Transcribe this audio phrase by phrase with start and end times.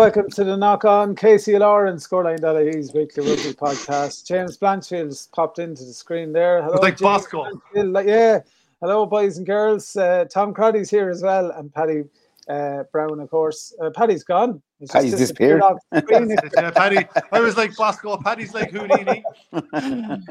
[0.00, 4.26] Welcome to the Knock On KCLR and Scoreline.ie's weekly rugby podcast.
[4.26, 6.62] James Blanchfield's popped into the screen there.
[6.62, 7.46] Hello, like James Bosco.
[7.74, 8.40] Yeah.
[8.80, 9.94] Hello, boys and girls.
[9.94, 12.04] Uh, Tom Crotty's here as well, and Paddy
[12.48, 13.74] uh, Brown, of course.
[13.78, 14.62] Uh, Paddy's gone.
[14.78, 15.62] He's Paddy's disappeared.
[15.92, 17.06] yeah, Paddy.
[17.30, 18.16] I was like Bosco.
[18.16, 19.22] Paddy's like Houdini.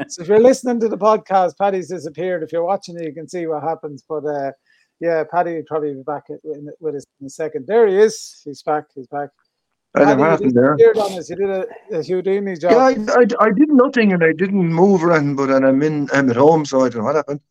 [0.07, 2.41] so if you're listening to the podcast, Paddy's disappeared.
[2.41, 4.03] If you're watching it, you can see what happens.
[4.09, 4.51] But uh,
[4.99, 6.23] yeah, Paddy will probably be back
[6.79, 7.67] with us in a second.
[7.67, 8.41] There he is.
[8.43, 8.85] He's back.
[8.95, 9.29] He's back.
[9.95, 10.73] I happened there.
[10.73, 11.29] On us.
[11.29, 11.65] You did a,
[12.51, 12.71] a job.
[12.71, 16.07] Yeah, I, I, I, did nothing and I didn't move around, but and I'm in.
[16.13, 17.41] I'm at home, so I don't know what happened.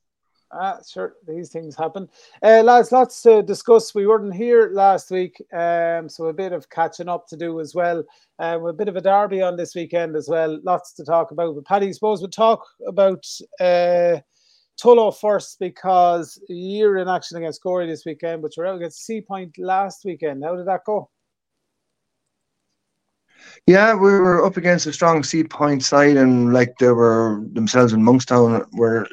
[0.51, 2.09] Ah, sure, these things happen.
[2.43, 3.95] Uh, lads, lots to discuss.
[3.95, 7.75] We weren't here last week, um, so a bit of catching up to do as
[7.75, 8.03] well.
[8.39, 10.59] Uh, a bit of a derby on this weekend as well.
[10.63, 11.55] Lots to talk about.
[11.55, 13.27] But Paddy, I suppose we'll talk about
[13.61, 14.21] uh,
[14.81, 19.55] Tullow first because you're in action against Gorey this weekend, but you're out against Seapoint
[19.59, 20.45] last weekend.
[20.45, 21.11] How did that go?
[23.67, 28.03] Yeah, we were up against a strong Seapoint side, and like they were themselves in
[28.03, 29.07] Monkstown were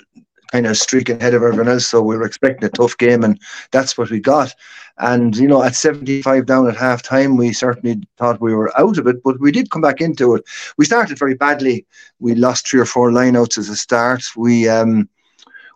[0.52, 1.88] kind of streaking ahead of everyone else.
[1.88, 3.40] So we were expecting a tough game, and
[3.72, 4.54] that's what we got.
[4.98, 8.98] And you know, at 75 down at half time, we certainly thought we were out
[8.98, 10.46] of it, but we did come back into it.
[10.78, 11.86] We started very badly.
[12.20, 14.24] We lost three or four lineouts as a start.
[14.38, 15.10] We um,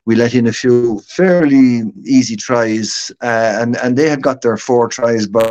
[0.10, 4.58] we let in a few fairly easy tries, uh, and and they had got their
[4.58, 5.44] four tries by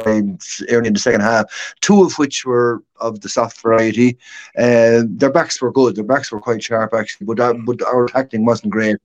[0.72, 1.44] early in the second half,
[1.80, 4.18] two of which were of the soft variety.
[4.58, 8.08] Uh, their backs were good; their backs were quite sharp actually, but our, but our
[8.08, 8.96] tackling wasn't great.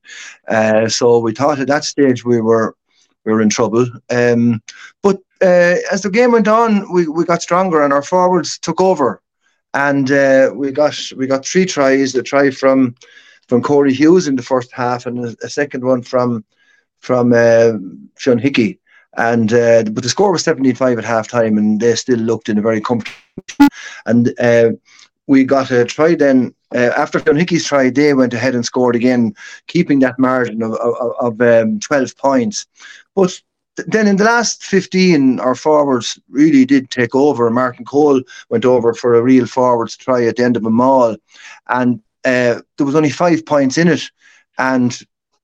[0.47, 2.75] Uh, so we thought at that stage we were
[3.23, 3.85] we were in trouble.
[4.09, 4.59] Um,
[5.03, 8.81] but uh, as the game went on, we, we got stronger, and our forwards took
[8.81, 9.21] over,
[9.75, 12.15] and uh, we got we got three tries.
[12.15, 12.95] A try from
[13.48, 16.43] from Corey Hughes in the first half, and a, a second one from
[16.99, 17.73] from uh,
[18.17, 18.80] Sean Hickey.
[19.15, 22.58] And uh, but the score was 75 at half time, and they still looked in
[22.58, 23.67] a very comfortable.
[24.05, 24.71] And uh,
[25.27, 27.89] we got a try then uh, after Sean Hickey's try.
[27.89, 29.36] They went ahead and scored again,
[29.67, 32.65] keeping that margin of of, of um, 12 points.
[33.15, 33.39] But
[33.75, 37.49] then in the last 15, our forwards really did take over.
[37.49, 41.17] Martin Cole went over for a real forwards try at the end of a maul.
[41.70, 44.10] And uh, there was only five points in it,
[44.58, 45.00] and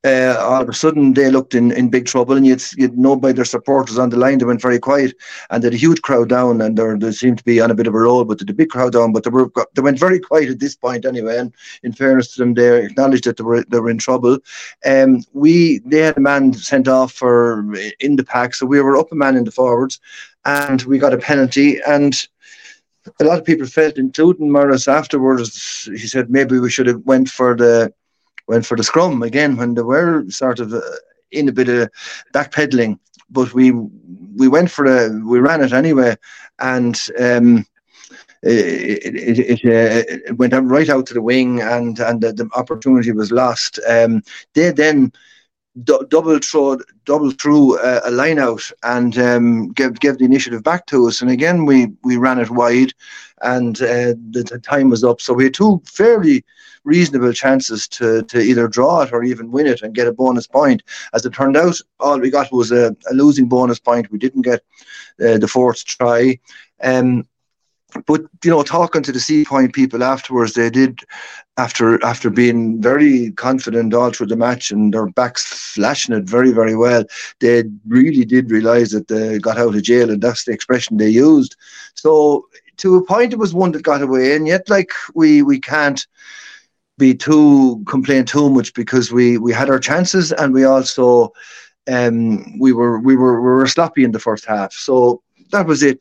[0.05, 3.15] uh, all of a sudden they looked in, in big trouble, and you'd, you'd know
[3.15, 5.13] by their supporters on the line they went very quiet,
[5.49, 7.87] and they had a huge crowd down, and they seemed to be on a bit
[7.87, 9.99] of a roll, but they had a big crowd down, but they were they went
[9.99, 11.37] very quiet at this point anyway.
[11.37, 11.53] And
[11.83, 14.37] in fairness to them, they acknowledged that they were they were in trouble.
[14.85, 17.65] Um, we they had a man sent off for
[17.99, 19.99] in the pack, so we were up a man in the forwards,
[20.45, 22.25] and we got a penalty and
[23.19, 27.29] a lot of people felt, including Morris afterwards, he said maybe we should have went
[27.29, 27.93] for the
[28.47, 30.81] went for the scrum again when they were sort of uh,
[31.31, 31.89] in a bit of
[32.33, 32.99] backpedaling.
[33.29, 36.15] But we we went for a we ran it anyway,
[36.59, 37.65] and um,
[38.41, 42.49] it, it, it, uh, it, went right out to the wing, and and the, the
[42.55, 43.79] opportunity was lost.
[43.87, 44.23] Um,
[44.53, 45.11] they then
[45.83, 46.39] double
[47.05, 51.21] double through uh, a line out and um, give give the initiative back to us.
[51.21, 52.93] And again, we we ran it wide,
[53.41, 55.21] and uh, the, the, time was up.
[55.21, 56.43] So we had two fairly
[56.83, 60.47] reasonable chances to to either draw it or even win it and get a bonus
[60.47, 60.83] point.
[61.13, 64.11] As it turned out, all we got was a, a losing bonus point.
[64.11, 64.61] We didn't get
[65.23, 66.39] uh, the fourth try.
[66.81, 67.27] Um,
[68.05, 70.99] but you know, talking to the Seapoint people afterwards, they did
[71.57, 76.51] after after being very confident all through the match and their backs flashing it very
[76.51, 77.03] very well.
[77.39, 81.09] They really did realise that they got out of jail, and that's the expression they
[81.09, 81.55] used.
[81.95, 82.45] So
[82.77, 86.05] to a point, it was one that got away, and yet like we we can't
[86.97, 91.31] be too complain too much because we we had our chances and we also
[91.89, 94.73] um we were we were we were sloppy in the first half.
[94.73, 95.99] So that was it.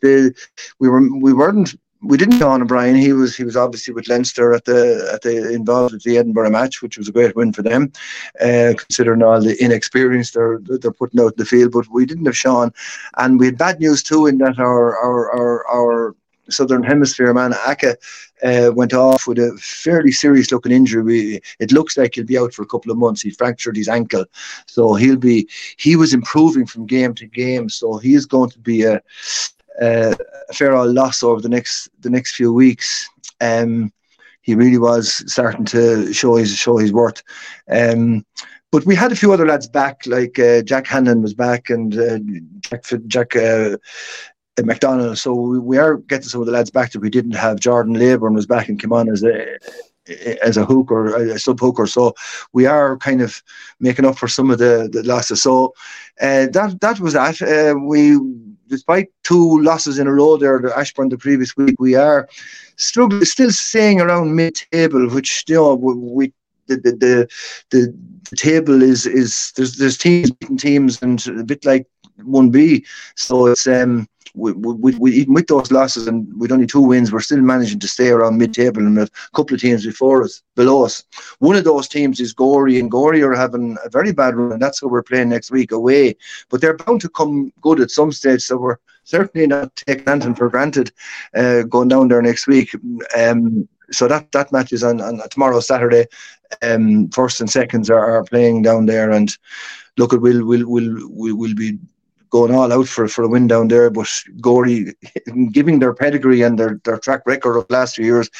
[0.78, 2.96] We were we weren't we didn't go on O'Brien.
[2.96, 6.50] He was he was obviously with Leinster at the at the involved at the Edinburgh
[6.50, 7.92] match, which was a great win for them,
[8.40, 11.72] uh, considering all the inexperience they're they're putting out in the field.
[11.72, 12.72] But we didn't have Sean,
[13.16, 16.16] and we had bad news too in that our our our, our
[16.50, 17.96] Southern Hemisphere man Aka
[18.44, 21.02] uh, went off with a fairly serious looking injury.
[21.02, 23.22] We, it looks like he'll be out for a couple of months.
[23.22, 24.24] He fractured his ankle,
[24.66, 25.48] so he'll be.
[25.76, 29.02] He was improving from game to game, so he is going to be a,
[29.80, 30.16] a,
[30.48, 33.08] a fair old loss over the next the next few weeks.
[33.40, 33.92] Um,
[34.42, 37.22] he really was starting to show his show his worth.
[37.70, 38.24] Um,
[38.70, 41.98] but we had a few other lads back, like uh, Jack Hannon was back, and
[41.98, 42.18] uh,
[42.60, 43.76] Jack Jack uh,
[44.62, 45.18] McDonald.
[45.18, 47.60] So we, are getting some of the lads back that we didn't have.
[47.60, 49.58] Jordan Labourne was back and came on as a
[50.42, 51.86] as a hook or a sub hooker.
[51.86, 52.14] So
[52.52, 53.42] we are kind of
[53.80, 55.42] making up for some of the, the losses.
[55.42, 55.74] So
[56.20, 57.40] uh, that that was that.
[57.42, 58.18] Uh, we
[58.68, 62.28] despite two losses in a row there, the Ashbourne the previous week, we are
[62.76, 66.32] struggling, still staying around mid-table, which you know we
[66.66, 67.28] the the the,
[67.70, 67.94] the,
[68.30, 71.86] the table is is there's there's teams beating teams and a bit like
[72.22, 72.84] one B.
[73.16, 77.20] So it's um we, we, even with those losses and with only two wins, we're
[77.20, 81.04] still managing to stay around mid-table and a couple of teams before us, below us.
[81.38, 84.62] One of those teams is Gorey, and Gorey are having a very bad run, and
[84.62, 86.16] that's who we're playing next week away.
[86.48, 90.34] But they're bound to come good at some stage, so we're certainly not taking anything
[90.34, 90.92] for granted
[91.34, 92.74] uh, going down there next week.
[93.16, 96.06] Um, so that that match is on, on tomorrow Saturday.
[96.62, 99.36] Um, first and seconds are, are playing down there, and
[99.96, 101.78] look, we'll we'll we'll we'll be
[102.30, 103.90] going all out for, for a win down there.
[103.90, 104.08] But
[104.40, 104.94] Gorey,
[105.52, 108.30] giving their pedigree and their, their track record of last few years,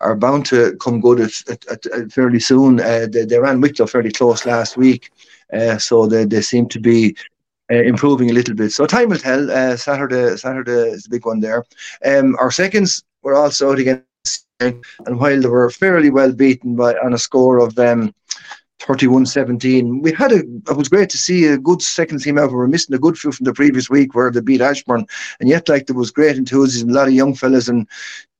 [0.00, 2.80] are bound to come good at, at, at fairly soon.
[2.80, 5.10] Uh, they, they ran Wicklow fairly close last week,
[5.52, 7.16] uh, so they, they seem to be.
[7.70, 9.50] Uh, improving a little bit, so time will tell.
[9.50, 11.64] Uh, Saturday, Saturday is the big one there.
[12.04, 16.94] Um, our seconds were also out against, and while they were fairly well beaten by
[16.96, 18.12] on a score of um,
[18.86, 20.02] 31-17.
[20.02, 22.50] We had a it was great to see a good second team out.
[22.50, 25.06] We were missing a good few from the previous week where they beat Ashbourne,
[25.40, 27.88] and yet like there was great enthusiasm, a lot of young fellas, and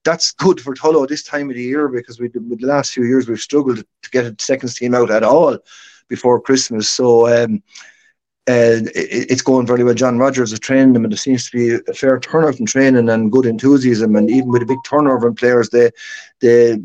[0.05, 3.05] that's good for Tullow this time of the year because we with the last few
[3.05, 5.59] years we've struggled to get a second team out at all
[6.09, 6.91] before Christmas.
[6.91, 7.63] So um,
[8.47, 9.95] it, it's going very well.
[9.95, 13.09] John Rogers has trained them, and there seems to be a fair turnout in training
[13.09, 14.17] and good enthusiasm.
[14.17, 15.91] And even with a big turnover in players, they
[16.41, 16.77] they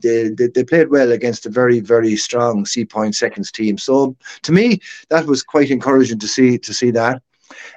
[0.00, 3.78] they they, they played well against a very very strong Seapoint Seconds team.
[3.78, 7.22] So to me, that was quite encouraging to see to see that.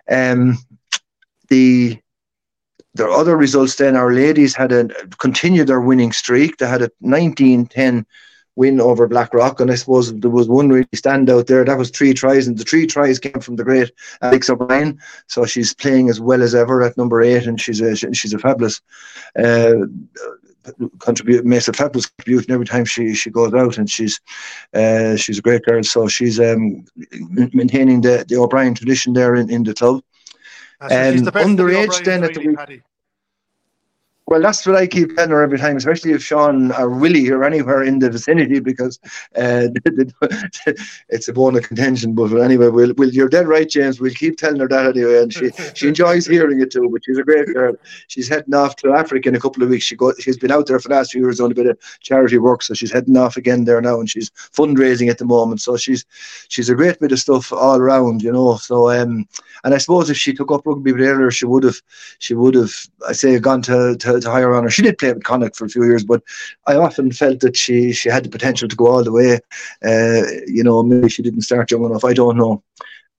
[0.10, 0.58] Um,
[1.50, 2.00] the
[2.96, 4.88] the other results then, our ladies had a
[5.20, 6.58] continued their winning streak.
[6.58, 8.06] They had a 19-10
[8.60, 9.60] win over Blackrock.
[9.62, 11.64] And I suppose there was one really standout there.
[11.64, 13.92] That was three tries, and the three tries came from the great
[14.22, 15.00] Alex O'Brien.
[15.28, 18.40] So she's playing as well as ever at number eight, and she's a she's a
[18.40, 18.82] fabulous.
[19.36, 19.88] Uh,
[21.00, 24.20] contribute makes a fabulous contribution every time she she goes out and she's
[24.74, 26.86] uh, she's a great girl so she's um,
[27.54, 30.04] maintaining the, the O'Brien tradition there in, in the club
[30.82, 30.90] um,
[31.24, 32.84] the underage then at the week,
[34.30, 37.44] well, that's what I keep telling her every time, especially if Sean or Willie are
[37.44, 39.00] anywhere in the vicinity, because
[39.36, 39.70] uh,
[41.10, 42.14] it's a bone of contention.
[42.14, 44.00] But anyway, we'll, we'll, you're dead right, James.
[44.00, 46.88] We'll keep telling her that anyway, and she she enjoys hearing it too.
[46.92, 47.74] But she's a great girl.
[48.08, 49.86] She's heading off to Africa in a couple of weeks.
[49.86, 51.80] She got she's been out there for the last few years on a bit of
[52.02, 55.62] charity work, so she's heading off again there now, and she's fundraising at the moment.
[55.62, 56.06] So she's
[56.50, 58.58] she's a great bit of stuff all around, you know.
[58.58, 59.28] So um,
[59.64, 61.82] and I suppose if she took up rugby earlier, she would have
[62.20, 62.72] she would have
[63.08, 64.70] I say gone to, to to, higher honour.
[64.70, 66.22] She did play with Connacht for a few years, but
[66.68, 69.40] I often felt that she she had the potential to go all the way.
[69.84, 72.06] Uh, you know, maybe she didn't start young enough.
[72.06, 72.64] I don't know.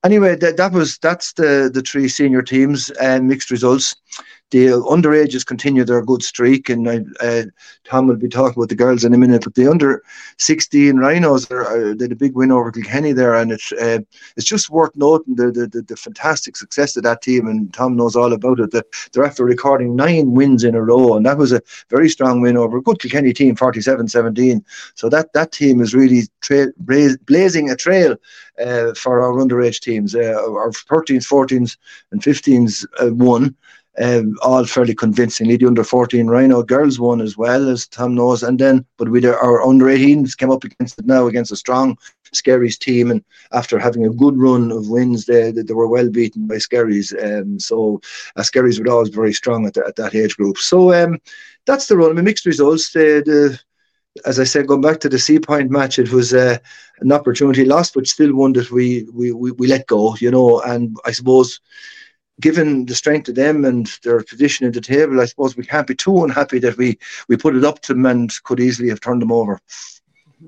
[0.02, 3.94] Anyway, that, that was that's the the three senior teams and mixed results
[4.50, 6.88] the underages continue their good streak, and
[7.20, 7.43] uh,
[7.85, 9.44] Tom will be talking about the girls in a minute.
[9.44, 10.02] But the under
[10.38, 14.00] 16 Rhinos are, are did a big win over Kilkenny there, and it's uh,
[14.37, 17.47] it's just worth noting the, the, the the fantastic success of that team.
[17.47, 18.73] And Tom knows all about it.
[18.73, 22.40] That they're after recording nine wins in a row, and that was a very strong
[22.40, 24.64] win over a good Kilkenny team, 47-17.
[24.95, 28.16] So that that team is really tra- blazing a trail
[28.61, 30.14] uh, for our underage teams.
[30.14, 31.76] Uh, our 13s, 14s,
[32.11, 33.54] and 15s uh, won
[33.99, 35.56] um, all fairly convincingly.
[35.56, 38.42] The under 14 Rhino girls won as well, as Tom knows.
[38.42, 41.97] And then, but we our under 18s came up against it now against a strong
[42.32, 43.11] Skerries team.
[43.11, 47.12] And after having a good run of wins, they, they, were well beaten by Skerries.
[47.20, 48.00] Um, so
[48.37, 50.59] uh, Skerries were always very strong at, the, at that age group.
[50.59, 51.18] So um,
[51.66, 52.11] that's the run.
[52.11, 52.92] I mean, mixed results.
[52.92, 53.61] The, the,
[54.25, 56.59] as I said, going back to the Seapoint match, it was uh,
[57.00, 60.61] an opportunity lost, but still one that we, we, we, we let go, you know.
[60.61, 61.61] And I suppose
[62.40, 65.87] given the strength of them and their position at the table, I suppose we can't
[65.87, 69.00] be too unhappy that we, we put it up to them and could easily have
[69.00, 69.61] turned them over.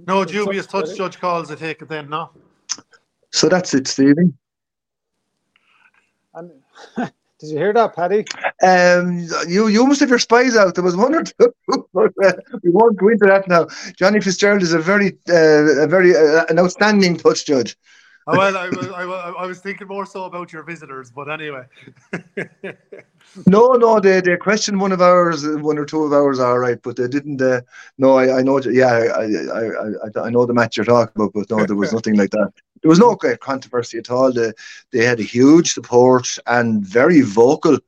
[0.07, 2.31] No dubious touch judge calls, I take it then, no?
[3.31, 4.37] So that's it, Stephen.
[6.35, 6.51] And,
[6.97, 8.25] did you hear that, Paddy?
[8.63, 10.75] Um, you you must have your spies out.
[10.75, 11.55] There was one or two,
[11.93, 12.33] but uh,
[12.63, 13.67] we won't go into that now.
[13.97, 17.77] Johnny Fitzgerald is a very, uh, a very uh, an outstanding touch judge.
[18.27, 21.65] Well, I was, I, I was thinking more so about your visitors, but anyway.
[23.47, 26.81] no, no, they, they questioned one of ours, one or two of ours, all right,
[26.83, 27.43] but they didn't.
[27.43, 27.63] Uh,
[27.99, 31.33] no, I, I know, yeah, I, I, I, I know the match you're talking about,
[31.35, 32.53] but no, there was nothing like that.
[32.83, 34.33] There was no great controversy at all.
[34.33, 34.53] They,
[34.93, 37.79] they had a huge support and very vocal.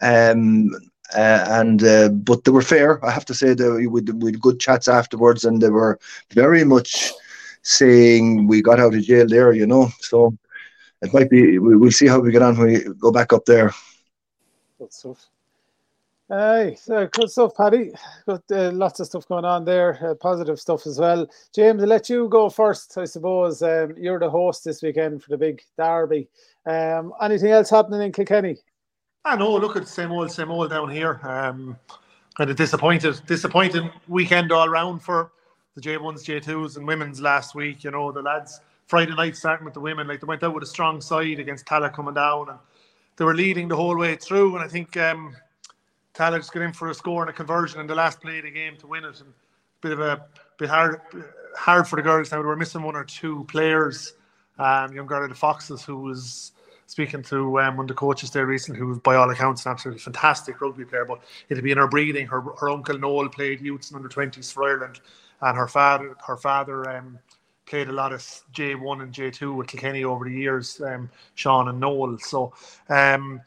[0.00, 0.70] Um,
[1.14, 3.04] uh, and uh, but they were fair.
[3.04, 4.00] I have to say that we
[4.30, 5.98] had good chats afterwards, and they were
[6.32, 7.12] very much
[7.64, 9.90] saying we got out of jail there, you know.
[10.00, 10.36] So
[11.02, 13.44] it might be, we, will see how we get on when we go back up
[13.44, 13.72] there.
[14.78, 15.26] Good stuff.
[16.30, 17.92] Aye, so good stuff, Paddy.
[18.26, 21.26] Got uh, lots of stuff going on there, uh, positive stuff as well.
[21.54, 23.62] James, I'll let you go first, I suppose.
[23.62, 26.28] Um, you're the host this weekend for the big derby.
[26.64, 28.56] Um, anything else happening in Kilkenny?
[29.26, 29.54] I know.
[29.54, 31.20] Look at the same old, same old down here.
[31.22, 31.76] Um,
[32.36, 35.30] kind of disappointed, disappointing weekend all round for
[35.74, 37.84] the J1s, J2s, and women's last week.
[37.84, 40.62] You know, the lads Friday night starting with the women, like they went out with
[40.62, 42.58] a strong side against Tallaght coming down, and
[43.16, 44.54] they were leading the whole way through.
[44.54, 45.36] And I think um,
[46.14, 48.44] Tallaght just got in for a score and a conversion in the last play of
[48.44, 49.20] the game to win it.
[49.20, 49.32] And a
[49.80, 50.24] bit of a
[50.58, 51.00] bit hard,
[51.56, 52.40] hard for the girls now.
[52.40, 54.14] They were missing one or two players.
[54.58, 56.52] Um, young girl of the Foxes who was
[56.86, 60.00] speaking to um, one of the coaches there recently, who by all accounts an absolutely
[60.00, 62.26] fantastic rugby player, but it'd be in her breathing.
[62.26, 65.00] Her her uncle Noel played youths and under twenties for Ireland,
[65.44, 67.18] and her father her father um,
[67.66, 71.10] played a lot of J one and J two with Kilkenny over the years, um,
[71.34, 72.18] Sean and Noel.
[72.18, 72.52] So,
[72.88, 73.40] um,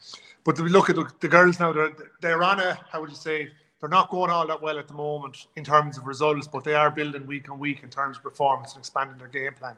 [0.44, 3.16] but we look at the, the girls now; they're they're on a how would you
[3.16, 3.50] say?
[3.80, 6.74] They're not going all that well at the moment in terms of results, but they
[6.74, 9.76] are building week on week in terms of performance and expanding their game plan.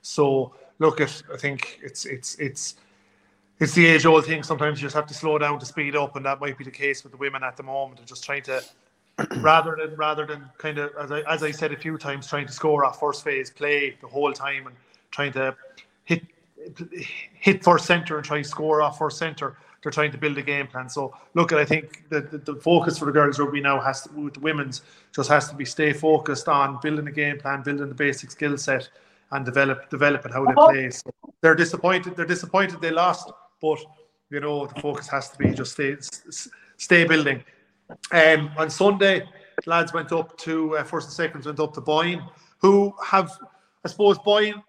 [0.00, 2.76] So, look at I think it's it's it's
[3.60, 4.42] it's the age old thing.
[4.42, 6.70] Sometimes you just have to slow down to speed up, and that might be the
[6.70, 7.98] case with the women at the moment.
[7.98, 8.62] They're just trying to,
[9.38, 12.46] rather than rather than kind of as I as I said a few times, trying
[12.46, 14.76] to score off first phase play the whole time and
[15.10, 15.54] trying to
[16.04, 16.22] hit
[17.32, 19.56] hit first center and try to score off first center.
[19.82, 20.88] They're trying to build a game plan.
[20.88, 24.12] So look, I think the, the, the focus for the girls rugby now has to,
[24.12, 27.88] with the women's just has to be stay focused on building a game plan, building
[27.88, 28.88] the basic skill set,
[29.32, 30.90] and develop develop it how they play.
[30.90, 32.16] So they're disappointed.
[32.16, 33.78] They're disappointed they lost but
[34.28, 35.96] you know the focus has to be just stay
[36.76, 37.42] stay building.
[38.10, 39.28] Um, on Sunday,
[39.66, 42.22] lads went up to uh, first and seconds went up to Boyne,
[42.58, 43.30] who have
[43.84, 44.62] I suppose Boyne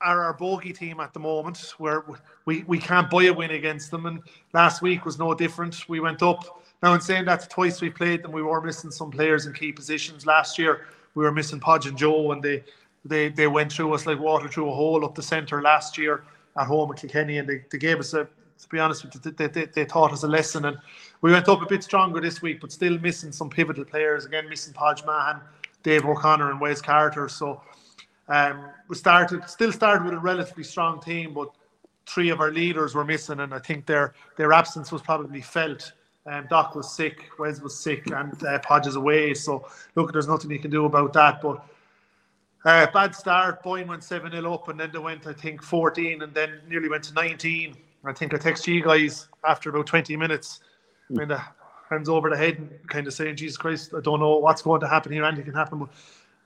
[0.00, 2.04] are our bogey team at the moment, where
[2.44, 4.06] we, we can't buy a win against them.
[4.06, 4.20] And
[4.52, 5.88] last week was no different.
[5.88, 6.62] We went up.
[6.82, 9.72] Now, in saying that, twice we played them, we were missing some players in key
[9.72, 10.26] positions.
[10.26, 12.62] Last year, we were missing Podge and Joe, and they,
[13.04, 16.24] they, they went through us like water through a hole up the centre last year
[16.58, 18.28] at home at Kilkenny, and they, they gave us a.
[18.60, 20.78] To be honest with you, they, they, they taught us a lesson, and
[21.20, 24.24] we went up a bit stronger this week, but still missing some pivotal players.
[24.24, 25.40] Again, missing Podge Mahan,
[25.82, 27.28] Dave O'Connor, and Wes Carter.
[27.28, 27.60] So
[28.28, 31.50] um, we started, still started with a relatively strong team, but
[32.06, 35.92] three of our leaders were missing, and I think their their absence was probably felt.
[36.24, 39.32] Um, Doc was sick, Wes was sick, and uh, Podge is away.
[39.32, 41.40] So look, there's nothing you can do about that.
[41.40, 41.64] But
[42.64, 43.62] uh, bad start.
[43.62, 46.88] Boyne went 7 0 up, and then they went, I think, 14, and then nearly
[46.88, 47.76] went to 19.
[48.08, 50.60] I think I text you guys after about 20 minutes,
[51.14, 51.40] kind of
[51.90, 54.80] hands over the head and kind of saying, Jesus Christ, I don't know what's going
[54.80, 55.24] to happen here.
[55.24, 55.78] Anything can happen.
[55.78, 55.90] But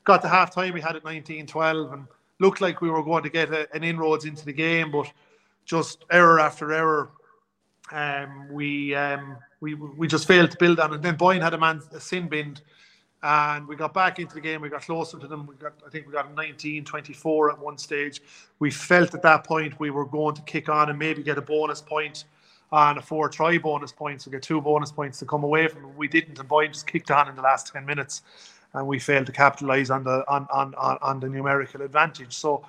[0.04, 2.06] got to half time, we had it 19 12, and
[2.38, 5.10] looked like we were going to get a, an inroads into the game, but
[5.64, 7.10] just error after error.
[7.92, 10.96] Um, we um, we we just failed to build on it.
[10.96, 12.62] And then Boyne had a man a sin binned
[13.22, 14.62] and we got back into the game.
[14.62, 15.46] We got closer to them.
[15.46, 18.22] We got, I think, we got 19, 24 at one stage.
[18.58, 21.42] We felt at that point we were going to kick on and maybe get a
[21.42, 22.24] bonus point
[22.72, 24.26] on a four try bonus points.
[24.26, 25.94] We get two bonus points to come away from.
[25.96, 28.22] We didn't, and Boyne just kicked on in the last 10 minutes,
[28.72, 32.32] and we failed to capitalise on the on, on on on the numerical advantage.
[32.32, 32.64] So,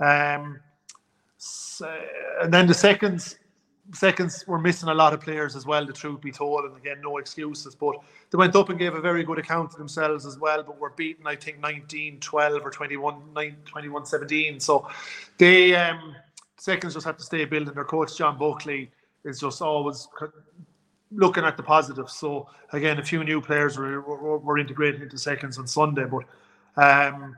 [0.00, 0.60] um,
[1.38, 1.88] so,
[2.42, 3.36] and then the seconds
[3.92, 6.64] seconds were missing a lot of players as well, the truth be told.
[6.64, 7.74] And again, no excuses.
[7.74, 7.96] But
[8.30, 10.90] they went up and gave a very good account of themselves as well, but were
[10.90, 14.60] beaten, I think, 19 12 or 21 9, 21 17.
[14.60, 14.88] So
[15.38, 16.16] they, um,
[16.56, 17.74] seconds just have to stay building.
[17.74, 18.90] Their coach, John Buckley,
[19.24, 20.08] is just always
[21.12, 22.14] looking at the positives.
[22.14, 26.06] So again, a few new players were, were, were integrated into seconds on Sunday.
[26.06, 26.24] But
[26.82, 27.36] um,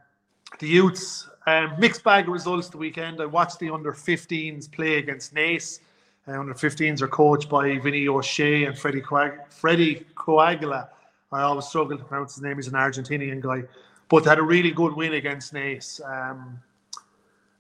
[0.59, 3.21] the youths, um, mixed bag of results the weekend.
[3.21, 5.81] I watched the under 15s play against Naas.
[6.29, 9.03] Uh, under 15s are coached by Vinny O'Shea and Freddie,
[9.49, 10.89] Freddie Coagula.
[11.33, 12.57] I always struggle to pronounce his name.
[12.57, 13.63] He's an Argentinian guy.
[14.09, 16.01] But they had a really good win against Naas.
[16.05, 16.61] Um,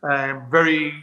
[0.03, 0.95] um, very,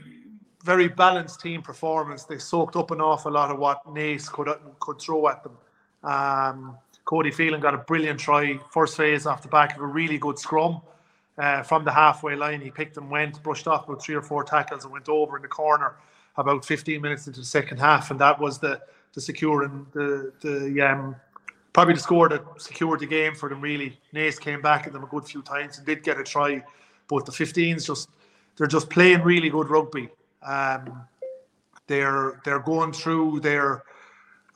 [0.64, 2.24] very balanced team performance.
[2.24, 5.58] They soaked up an awful lot of what Naas could, could throw at them.
[6.04, 10.18] Um, Cody Phelan got a brilliant try, first phase off the back of a really
[10.18, 10.82] good scrum.
[11.38, 14.44] Uh, from the halfway line, he picked and went, brushed off about three or four
[14.44, 15.96] tackles and went over in the corner
[16.38, 18.82] about 15 minutes into the second half, and that was the
[19.14, 21.16] the securing the the um,
[21.72, 23.62] probably the score that secured the game for them.
[23.62, 26.64] Really, Naas came back at them a good few times and did get a try,
[27.08, 28.10] but the 15s just
[28.58, 30.10] they're just playing really good rugby.
[30.42, 31.06] Um,
[31.88, 33.84] they're they're going through their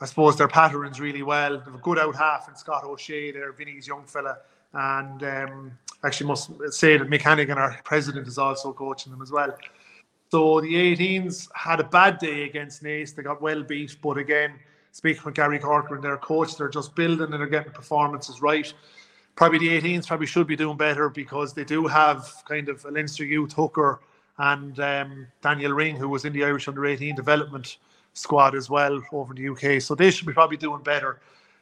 [0.00, 1.58] I suppose their patterns really well.
[1.58, 4.38] They've a good out half in Scott O'Shea there, Vinny's young fella,
[4.72, 5.72] and um,
[6.04, 9.56] actually must say that Mick Hannigan, our president, is also coaching them as well.
[10.30, 13.14] So the 18s had a bad day against Naas.
[13.14, 14.54] They got well beat, but again,
[14.92, 18.72] speaking with Gary Corcoran, their coach, they're just building and they're getting performances right.
[19.36, 22.90] Probably the 18s probably should be doing better because they do have kind of a
[22.90, 24.00] Leinster youth hooker
[24.36, 27.78] and um, Daniel Ring, who was in the Irish under 18 development
[28.12, 29.80] squad as well over in the UK.
[29.80, 31.20] So they should be probably doing better.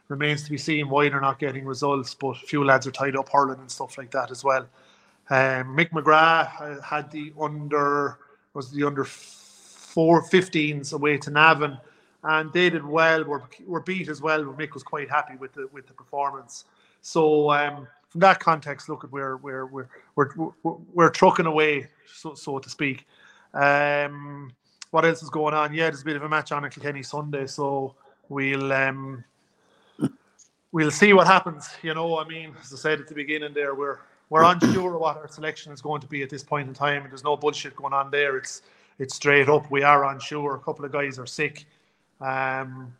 [0.08, 3.14] Remains to be seen why they're not getting results, but a few lads are tied
[3.14, 4.66] up hurling and stuff like that as well.
[5.30, 8.18] Um, Mick McGrath had the under
[8.56, 11.78] was the under four 15s away to Navan,
[12.24, 13.22] and they did well.
[13.22, 14.44] Were were beat as well.
[14.44, 16.64] But Mick was quite happy with the with the performance.
[17.02, 20.30] So um, from that context, look at where we're we're we're
[20.62, 23.06] we're, we're trucking away, so so to speak.
[23.54, 24.52] Um,
[24.90, 25.74] what else is going on?
[25.74, 27.94] Yeah, there's a bit of a match on at Kilkenny Sunday, so
[28.28, 29.22] we'll um,
[30.72, 31.68] we'll see what happens.
[31.82, 33.98] You know, I mean, as I said at the beginning, there we're
[34.28, 37.10] we're unsure what our selection is going to be at this point in time, and
[37.10, 38.36] there's no bullshit going on there.
[38.36, 38.62] It's
[38.98, 39.70] it's straight up.
[39.70, 40.54] We are unsure.
[40.54, 41.66] A couple of guys are sick,
[42.20, 42.94] um,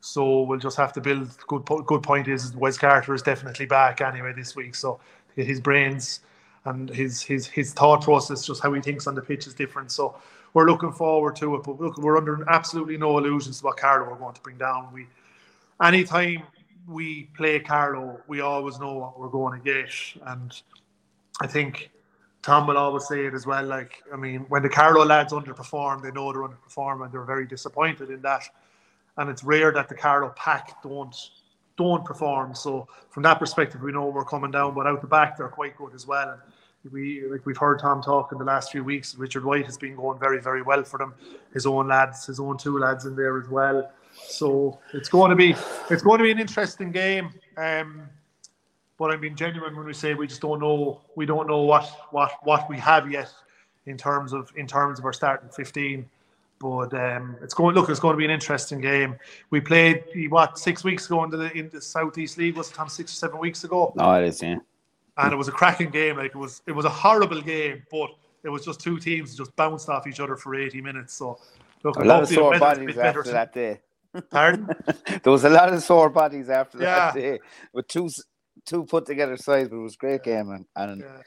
[0.00, 1.36] so we'll just have to build.
[1.46, 5.00] Good good point is Wes Carter is definitely back anyway this week, so
[5.36, 6.20] his brains
[6.64, 9.90] and his his his thought process, just how he thinks on the pitch, is different.
[9.90, 10.16] So
[10.54, 11.62] we're looking forward to it.
[11.62, 14.88] But look, we're under absolutely no illusions about what We're going to bring down.
[14.92, 15.06] We
[15.82, 16.42] anytime
[16.88, 19.90] we play Carlow, we always know what we're going to get.
[20.26, 20.60] And
[21.40, 21.90] I think
[22.42, 23.64] Tom will always say it as well.
[23.64, 27.46] Like, I mean, when the Carlow lads underperform, they know they're underperforming and they're very
[27.46, 28.42] disappointed in that.
[29.18, 31.14] And it's rare that the Carlow pack don't
[31.76, 32.54] don't perform.
[32.56, 34.74] So from that perspective, we know we're coming down.
[34.74, 36.30] But out the back, they're quite good as well.
[36.84, 39.14] And we like we've heard Tom talk in the last few weeks.
[39.16, 41.14] Richard White has been going very very well for them.
[41.52, 43.90] His own lads, his own two lads in there as well.
[44.26, 45.54] So it's going to be
[45.90, 47.30] it's going to be an interesting game.
[47.56, 48.08] Um,
[48.98, 51.88] but I'm being genuine when we say we just don't know we don't know what
[52.10, 53.32] what what we have yet
[53.86, 56.08] in terms of in terms of our starting 15.
[56.60, 59.16] But um, it's going look it's going to be an interesting game.
[59.50, 62.88] We played what six weeks ago in the in the Southeast League was it Tom
[62.88, 63.92] six or seven weeks ago.
[63.96, 64.56] No, it is yeah.
[65.16, 66.16] And it was a cracking game.
[66.16, 68.10] Like it was it was a horrible game, but
[68.42, 71.14] it was just two teams just bounced off each other for 80 minutes.
[71.14, 71.38] So
[71.84, 73.80] look, a lot of sore bodies after that day.
[74.30, 74.68] Pardon?
[75.22, 77.12] there was a lot of sore bodies after yeah.
[77.12, 77.38] that day
[77.72, 78.08] with two
[78.64, 81.22] two put together sides, but it was a great game and, and yeah.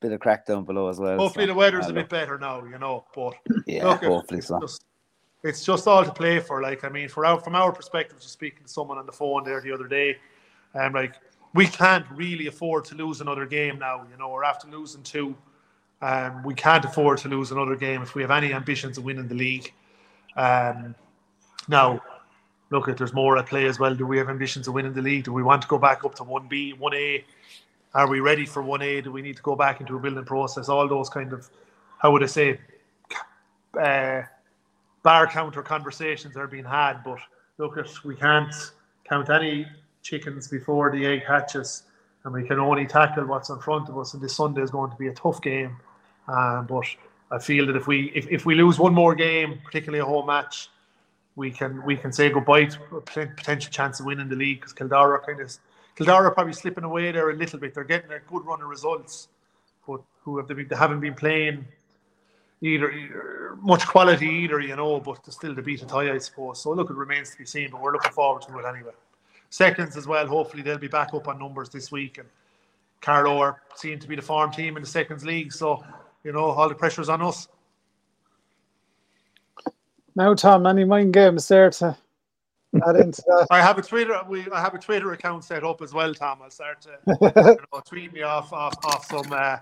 [0.00, 1.18] bit of crack down below as well.
[1.18, 3.04] Hopefully so, the weather's a bit better now, you know.
[3.14, 3.34] But
[3.66, 4.60] yeah, look, hopefully it's so.
[4.60, 4.84] Just,
[5.42, 6.62] it's just all to play for.
[6.62, 9.44] Like I mean, for our from our perspective, just speaking to someone on the phone
[9.44, 10.16] there the other day,
[10.74, 11.16] and um, like
[11.54, 14.06] we can't really afford to lose another game now.
[14.10, 15.36] You know, we're after losing two.
[16.02, 19.28] Um, we can't afford to lose another game if we have any ambitions of winning
[19.28, 19.72] the league.
[20.36, 20.94] Um,
[21.68, 22.02] now,
[22.70, 25.24] look, there's more at play as well, do we have ambitions of winning the league?
[25.24, 27.24] Do we want to go back up to 1B, 1A?
[27.94, 29.04] Are we ready for 1A?
[29.04, 30.68] Do we need to go back into a building process?
[30.68, 31.48] All those kind of,
[31.98, 32.58] how would I say,
[33.80, 34.22] uh,
[35.04, 37.04] bar counter conversations are being had.
[37.04, 37.18] But
[37.58, 38.52] look, at we can't
[39.04, 39.66] count any
[40.02, 41.84] chickens before the egg hatches,
[42.24, 44.14] and we can only tackle what's in front of us.
[44.14, 45.76] And this Sunday is going to be a tough game.
[46.26, 46.86] Um, but
[47.30, 50.26] I feel that if we if, if we lose one more game, particularly a home
[50.26, 50.68] match,
[51.36, 54.72] we can we can say goodbye to a potential chance of winning the league because
[54.72, 55.56] Kildare kind of
[55.96, 57.74] Kildare are probably slipping away there a little bit.
[57.74, 59.28] They're getting a good run of results,
[59.86, 61.66] but who have they, been, they haven't been playing
[62.60, 65.00] either, either, much quality either, you know.
[65.00, 66.60] But they're still to beat a tie, I suppose.
[66.60, 68.92] So look, it remains to be seen, but we're looking forward to it anyway.
[69.50, 70.26] Seconds as well.
[70.26, 72.28] Hopefully they'll be back up on numbers this week, and
[73.00, 75.52] Carlow are seen to be the farm team in the seconds league.
[75.52, 75.84] So
[76.24, 77.48] you know all the pressure's on us.
[80.16, 81.96] Now, Tom, any mind games there to
[82.86, 83.48] add into that?
[83.50, 84.20] I have a Twitter.
[84.28, 86.40] We I have a Twitter account set up as well, Tom.
[86.42, 89.56] I'll start to you know, tweet me off off, off some uh,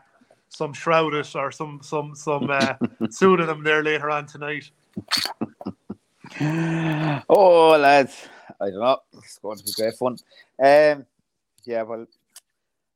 [0.49, 2.75] some shrouded or some some some uh,
[3.11, 4.71] pseudonym there later on tonight.
[7.29, 8.29] oh, lads,
[8.61, 8.99] I don't know.
[9.15, 10.17] It's going to be great fun.
[10.63, 11.07] Um,
[11.65, 12.07] yeah, well,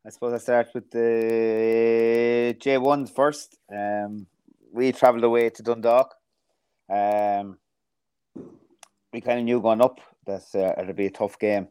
[0.05, 3.57] I suppose I start with the J ones first.
[3.73, 4.27] Um,
[4.73, 6.16] we travelled away to Dundalk
[6.88, 7.59] um,
[9.12, 11.68] we kind of knew going up that uh, it'd be a tough game.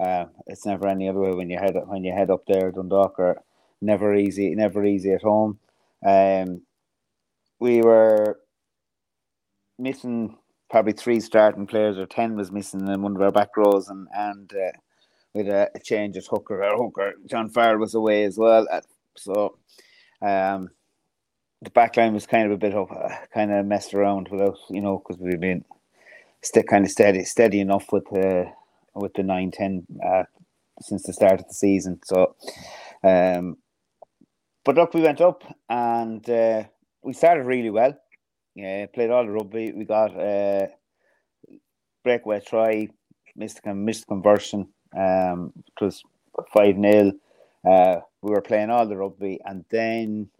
[0.00, 2.70] Uh, it's never any other way when you head when you head up there.
[2.70, 3.42] Dundalk are
[3.80, 5.58] never easy, never easy at home.
[6.04, 6.62] Um,
[7.58, 8.40] we were
[9.78, 10.36] missing
[10.70, 14.08] probably three starting players, or ten was missing in one of our back rows, and
[14.14, 14.78] and uh,
[15.34, 16.62] with a, a, change at hooker.
[16.62, 18.66] Our hooker John Farrell was away as well,
[19.16, 19.58] so
[20.22, 20.70] um,
[21.62, 24.56] the back line was kind of a bit of uh, kind of messed around without
[24.70, 25.64] you know because we've been
[26.68, 28.46] kind of steady steady enough with the
[28.94, 30.24] with the nine ten uh,
[30.80, 32.00] since the start of the season.
[32.04, 32.34] So,
[33.04, 33.56] um,
[34.64, 36.64] but look, we went up and uh,
[37.02, 37.96] we started really well.
[38.54, 39.72] Yeah, played all the rugby.
[39.72, 40.66] We got uh,
[42.02, 42.88] breakaway try,
[43.36, 44.68] missed missed conversion.
[44.96, 46.02] Um, it was
[46.52, 47.12] five 0
[47.68, 50.30] uh, We were playing all the rugby, and then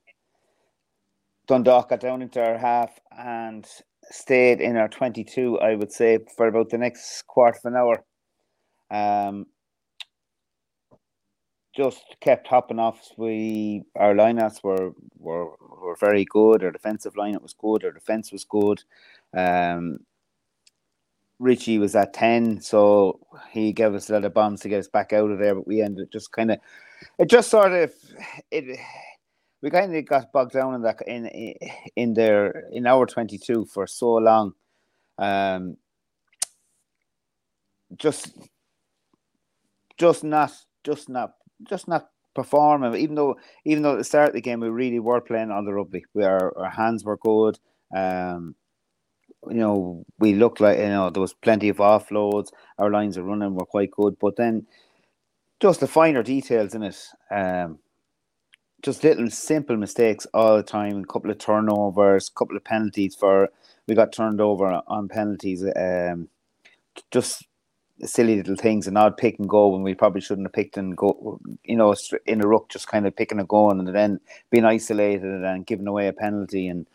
[1.50, 3.66] Dundalk got down into our half and
[4.08, 5.58] stayed in our twenty-two.
[5.58, 8.04] I would say for about the next quarter of an hour.
[8.88, 9.46] Um,
[11.76, 13.00] just kept hopping off.
[13.16, 15.46] We our lineups were were
[15.82, 16.62] were very good.
[16.62, 17.84] Our defensive lineup was good.
[17.84, 18.84] Our defense was good.
[19.36, 19.98] Um,
[21.40, 23.18] Richie was at ten, so
[23.50, 25.56] he gave us a lot of bombs to get us back out of there.
[25.56, 26.58] But we ended just kind of,
[27.18, 27.92] it just sort of
[28.52, 28.78] it.
[29.62, 31.26] We kind of got bogged down in that in
[31.96, 34.54] in there in our twenty two for so long.
[35.18, 35.76] Um,
[37.96, 38.32] just,
[39.98, 40.52] just not,
[40.84, 41.34] just not
[41.68, 42.94] just not performing.
[42.94, 45.64] Even though even though at the start of the game we really were playing on
[45.64, 47.58] the rugby, we our, our hands were good.
[47.94, 48.54] Um,
[49.48, 52.48] you know, we looked like you know there was plenty of offloads.
[52.78, 54.66] Our lines of running were quite good, but then
[55.60, 56.98] just the finer details in it.
[57.30, 57.78] Um,
[58.82, 61.00] just little simple mistakes all the time.
[61.00, 63.48] A couple of turnovers, a couple of penalties for
[63.86, 65.64] we got turned over on penalties.
[65.76, 66.28] Um,
[67.10, 67.46] just
[68.02, 70.96] silly little things, an odd pick and go when we probably shouldn't have picked and
[70.96, 71.94] go, you know,
[72.26, 75.86] in a ruck, just kind of picking a go and then being isolated and giving
[75.86, 76.68] away a penalty.
[76.68, 76.86] And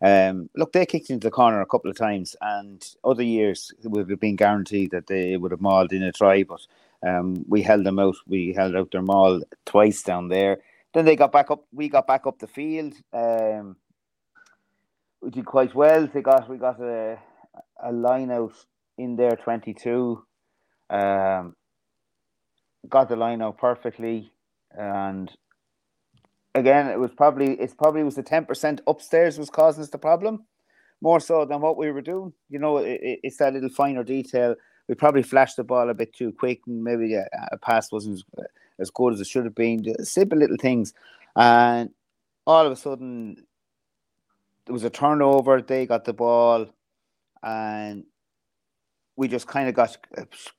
[0.00, 4.10] um, look, they kicked into the corner a couple of times, and other years would
[4.10, 6.60] have been guaranteed that they would have mauled in a try, but
[7.02, 8.16] um, we held them out.
[8.26, 10.58] We held out their maul twice down there.
[10.94, 11.64] Then they got back up.
[11.72, 12.94] We got back up the field.
[13.12, 13.76] Um,
[15.20, 16.06] we did quite well.
[16.06, 17.18] They got we got a
[17.82, 18.54] a line out
[18.98, 20.24] in there twenty two
[20.90, 21.56] um,
[22.88, 24.32] got the line out perfectly,
[24.72, 25.30] and
[26.54, 29.98] again, it was probably it's probably was the ten percent upstairs was causing us the
[29.98, 30.44] problem,
[31.00, 32.32] more so than what we were doing.
[32.50, 34.54] You know, it, it's that little finer detail.
[34.88, 38.22] We probably flashed the ball a bit too quick, and maybe a, a pass wasn't
[38.78, 39.84] as, good as it should have been.
[40.04, 40.94] Simple little things,
[41.36, 41.90] and
[42.46, 43.36] all of a sudden
[44.66, 45.60] there was a turnover.
[45.62, 46.66] They got the ball,
[47.42, 48.04] and
[49.16, 49.96] we just kind of got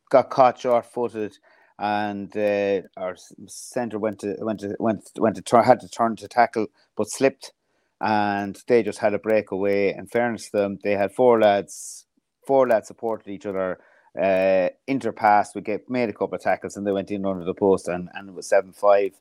[0.09, 1.37] got caught short footed,
[1.79, 3.15] and uh, our
[3.47, 7.09] centre went to went to went went to turn had to turn to tackle, but
[7.09, 7.53] slipped,
[8.01, 9.93] and they just had a breakaway.
[9.93, 12.05] In fairness to them, they had four lads,
[12.45, 13.79] four lads supported each other.
[14.17, 17.53] Uh, interpassed, we get made a couple of tackles, and they went in under the
[17.53, 19.11] post, and, and it was seven five.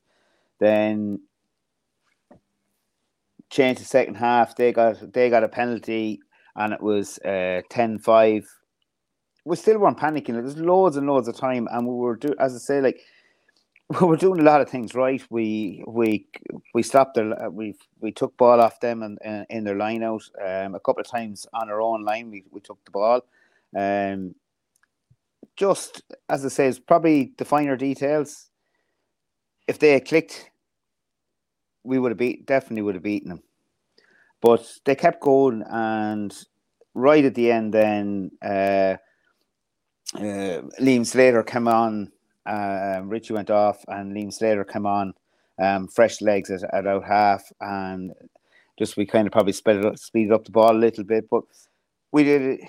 [0.59, 1.20] Then
[3.50, 4.55] changed the second half.
[4.57, 6.20] They got they got a penalty,
[6.57, 8.44] and it was uh, 10-5
[9.44, 10.35] we still weren't panicking.
[10.35, 13.00] Like, there's loads and loads of time, and we were do as I say, like
[14.00, 15.22] we were doing a lot of things right.
[15.31, 16.26] We we
[16.74, 20.22] we stopped their we we took ball off them and in, in, their line out.
[20.40, 23.22] Um, a couple of times on our own line, we, we took the ball.
[23.76, 24.35] Um,
[25.57, 28.50] just as I say, it's probably the finer details.
[29.68, 30.50] If they had clicked,
[31.85, 33.42] we would have beat definitely would have beaten them.
[34.40, 36.35] But they kept going, and
[36.94, 38.31] right at the end, then.
[38.44, 38.96] Uh,
[40.14, 42.12] uh, Liam Slater came on.
[42.44, 45.14] Uh, Richie went off, and Liam Slater came on.
[45.59, 48.12] Um, fresh legs at, at out half, and
[48.78, 51.44] just we kind of probably speeded up, speeded up the ball a little bit, but
[52.11, 52.61] we did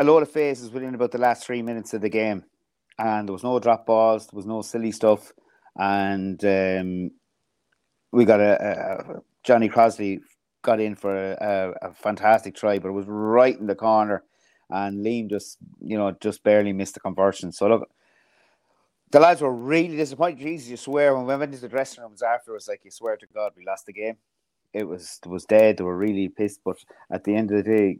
[0.00, 2.44] a lot of phases within about the last three minutes of the game,
[2.98, 5.32] and there was no drop balls, there was no silly stuff,
[5.76, 7.10] and um,
[8.10, 10.20] we got a, a, Johnny Crosley
[10.62, 14.24] got in for a, a, fantastic try, but it was right in the corner
[14.70, 17.52] and Liam just you know just barely missed the conversion.
[17.52, 17.90] So look,
[19.10, 20.38] the lads were really disappointed.
[20.38, 23.26] Jesus, you swear when we went into the dressing rooms afterwards, like you swear to
[23.34, 24.16] God, we lost the game.
[24.72, 25.76] It was it was dead.
[25.76, 26.60] They were really pissed.
[26.64, 26.78] But
[27.12, 27.98] at the end of the day,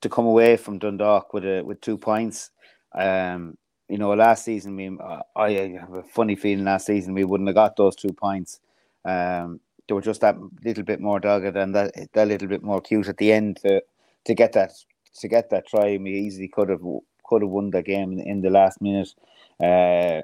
[0.00, 2.50] to come away from Dundalk with a with two points,
[2.94, 3.56] um,
[3.88, 4.96] you know, last season we
[5.36, 8.60] I have a funny feeling last season we wouldn't have got those two points.
[9.04, 12.80] Um, they were just that little bit more dogged and that that little bit more
[12.80, 13.82] cute at the end to
[14.24, 14.72] to get that
[15.18, 16.82] to get that try, we easily could have
[17.24, 19.14] could have won the game in, the last minute.
[19.62, 20.22] Uh,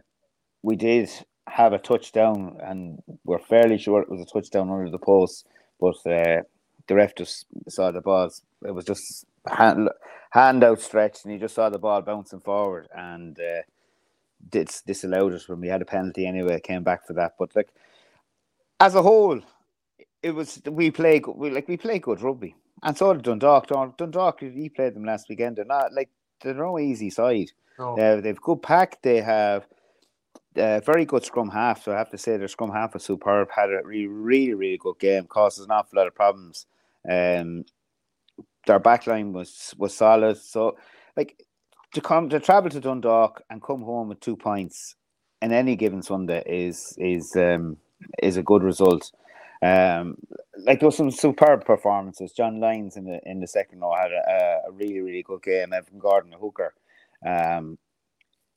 [0.63, 1.11] we did
[1.47, 5.47] have a touchdown, and we're fairly sure it was a touchdown under the post,
[5.81, 6.43] but uh,
[6.89, 8.31] the ref just saw the ball.
[8.67, 9.89] It was just hand,
[10.31, 13.63] hand outstretched, and he just saw the ball bouncing forward, and uh,
[14.51, 16.61] this disallowed us when we had a penalty anyway.
[16.61, 17.69] Came back for that, but like
[18.81, 19.41] as a whole,
[20.23, 22.55] it was we play we like we play good rugby.
[22.83, 23.69] And so did Dundalk.
[23.97, 25.57] Dundalk, he played them last weekend.
[25.57, 26.11] They're not like
[26.43, 27.53] they're no easy side.
[27.79, 27.99] No.
[27.99, 29.01] Uh, they've good pack.
[29.03, 29.67] They have
[30.57, 31.85] uh, very good scrum half.
[31.85, 33.51] So I have to say their scrum half was superb.
[33.51, 35.27] Had a really, really, really good game.
[35.27, 36.67] Causes an awful lot of problems.
[37.11, 37.65] Um,
[38.67, 40.37] their backline was was solid.
[40.37, 40.77] So
[41.17, 41.43] like
[41.95, 44.97] to come to travel to Dundalk and come home with two points
[45.43, 47.79] in any given Sunday is is um,
[48.23, 49.11] is a good result.
[49.63, 50.19] Um,
[50.59, 52.33] like there was some superb performances.
[52.33, 55.73] John Lyons in the in the second row had a, a really really good game.
[55.73, 56.75] Evan Gordon, a hooker.
[57.25, 57.79] Um,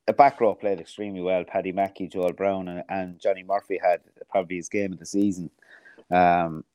[0.07, 1.43] the back row played extremely well.
[1.43, 5.51] Paddy Mackey, Joel Brown, and, and Johnny Murphy had probably his game of the season.
[6.09, 6.65] Um,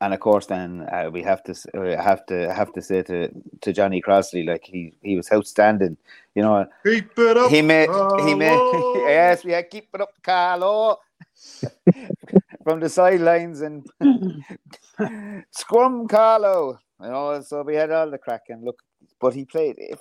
[0.00, 3.28] and of course, then uh, we have to uh, have to have to say to,
[3.60, 5.96] to Johnny Crossley, like he, he was outstanding.
[6.34, 7.50] You know, keep it up.
[7.50, 7.88] He made
[8.24, 8.58] he made
[9.06, 10.98] yes, we had keep it up, Carlow.
[12.64, 13.86] From the sidelines and
[15.50, 16.78] scrum, Carlow.
[17.00, 18.82] You know, so we had all the crack and look,
[19.20, 20.00] but he played if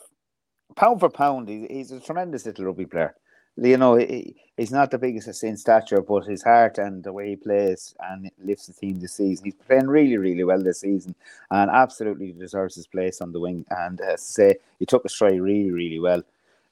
[0.76, 1.50] pound for pound.
[1.50, 3.16] He's, he's a tremendous little rugby player
[3.58, 7.36] you know, he's not the biggest in stature, but his heart and the way he
[7.36, 9.46] plays and lifts the team this season.
[9.46, 11.16] He's playing really, really well this season
[11.52, 13.66] and absolutely deserves his place on the wing.
[13.70, 16.24] And as I say, he took a stride really, really well.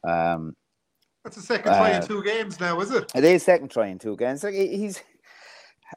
[0.03, 0.55] Um,
[1.23, 3.11] That's the second try uh, in two games now, is it?
[3.13, 4.43] It is second try in two games.
[4.43, 5.01] Like he's.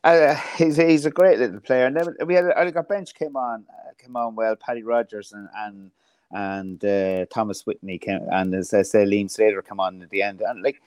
[0.02, 3.64] Uh, he's he's a great little player, and then we had our bench came on
[3.70, 4.56] uh, came on well.
[4.56, 5.92] Paddy Rogers and and
[6.34, 10.22] and uh, Thomas Whitney came, and as I say, Liam Slater come on at the
[10.22, 10.82] end, and like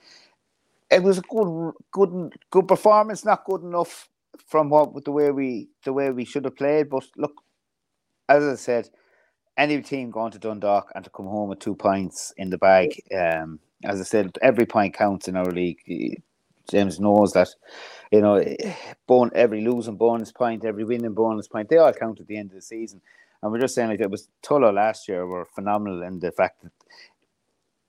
[0.90, 3.24] it was a good, good, good performance.
[3.24, 4.08] Not good enough
[4.46, 7.42] from what the way we the way we should have played, but look,
[8.28, 8.90] as I said,
[9.56, 13.02] any team going to Dundalk and to come home with two points in the bag,
[13.18, 16.22] um, as I said, every point counts in our league.
[16.70, 17.48] James knows that,
[18.12, 18.44] you know,
[19.34, 22.56] every losing bonus point, every winning bonus point, they all count at the end of
[22.56, 23.00] the season.
[23.42, 26.62] And we're just saying like it was Tullow last year were phenomenal in the fact
[26.62, 26.72] that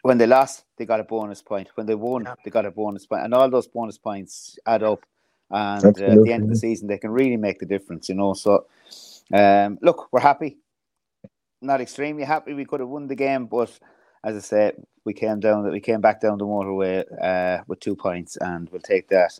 [0.01, 1.69] when they lost, they got a bonus point.
[1.75, 2.35] When they won, yeah.
[2.43, 5.05] they got a bonus point, and all those bonus points add up.
[5.51, 8.15] And uh, at the end of the season, they can really make the difference, you
[8.15, 8.33] know.
[8.33, 8.67] So,
[9.33, 10.57] um, look, we're happy.
[11.61, 12.53] Not extremely happy.
[12.53, 13.77] We could have won the game, but
[14.23, 15.63] as I said, we came down.
[15.63, 19.39] That we came back down the motorway uh, with two points, and we'll take that.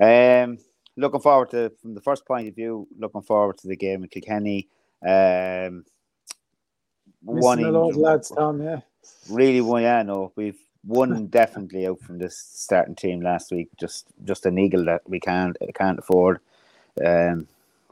[0.00, 0.58] Um,
[0.96, 4.08] looking forward to, from the first point of view, looking forward to the game in
[4.08, 4.68] Kilkenny.
[5.04, 5.84] Um,
[7.22, 8.80] one in, lads, Tom, yeah.
[9.28, 13.68] Really, one, yeah, no, we've one definitely out from this starting team last week.
[13.78, 16.40] Just, just an eagle that we can't can't afford.
[17.04, 17.48] Um,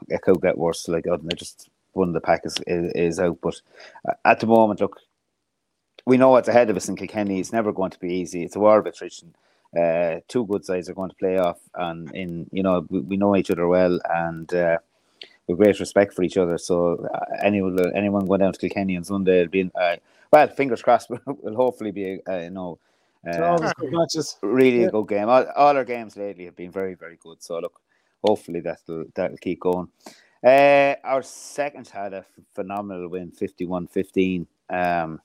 [0.07, 0.87] it could get worse.
[0.87, 3.39] Like, oh, just one of the pack is, is, is out.
[3.41, 3.61] But
[4.23, 4.99] at the moment, look,
[6.05, 7.39] we know what's ahead of us in Kilkenny.
[7.39, 8.43] It's never going to be easy.
[8.43, 9.35] It's a war of attrition.
[9.77, 13.17] Uh, two good sides are going to play off, and in you know we, we
[13.17, 14.77] know each other well, and uh,
[15.47, 16.57] with great respect for each other.
[16.57, 19.97] So uh, anyone anyone going down to Kilkenny on Sunday will be uh,
[20.31, 21.09] well, fingers crossed.
[21.25, 22.79] will hopefully be uh, you know.
[23.27, 23.71] Uh.
[24.43, 24.87] Really yeah.
[24.87, 25.29] a good game.
[25.29, 27.41] All, all, our games lately have been very, very good.
[27.41, 27.81] So look,
[28.23, 29.87] hopefully that'll that'll keep going.
[30.45, 34.45] Uh, our second had a phenomenal win, 51-15.
[34.69, 35.19] Um,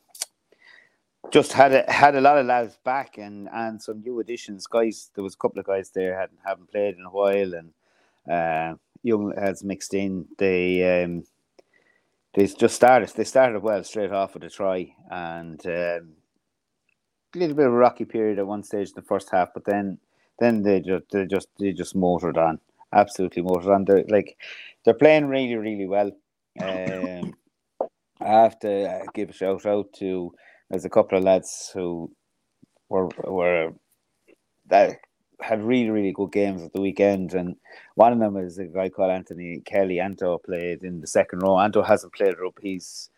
[1.31, 4.67] just had a, had a lot of lads back and, and some new additions.
[4.67, 7.73] Guys, there was a couple of guys there hadn't haven't played in a while, and
[8.31, 10.27] uh, young has mixed in.
[10.39, 11.25] They um,
[12.35, 13.11] they just started.
[13.11, 16.13] They started well straight off with a try, and um,
[17.35, 19.65] a little bit of a rocky period at one stage in the first half, but
[19.65, 19.99] then
[20.39, 22.59] then they just they just they just motored on,
[22.93, 23.85] absolutely motored on.
[23.85, 24.37] They're like
[24.85, 26.11] they're playing really really well.
[26.61, 27.35] Um,
[28.21, 30.33] I have to uh, give a shout out to
[30.69, 32.11] there's a couple of lads who
[32.89, 33.73] were were
[34.67, 35.01] that
[35.41, 37.35] had really, really good games at the weekend.
[37.35, 37.57] And
[37.95, 40.01] one of them is a guy called Anthony Kelly.
[40.01, 41.59] Anto played in the second row.
[41.59, 42.73] Anto hasn't played rugby.
[42.73, 43.11] He's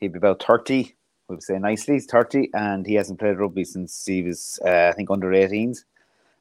[0.00, 0.94] he'd be about 30,
[1.28, 4.88] we would say nicely, he's 30, and he hasn't played rugby since he was, uh,
[4.88, 5.84] I think, under 18s.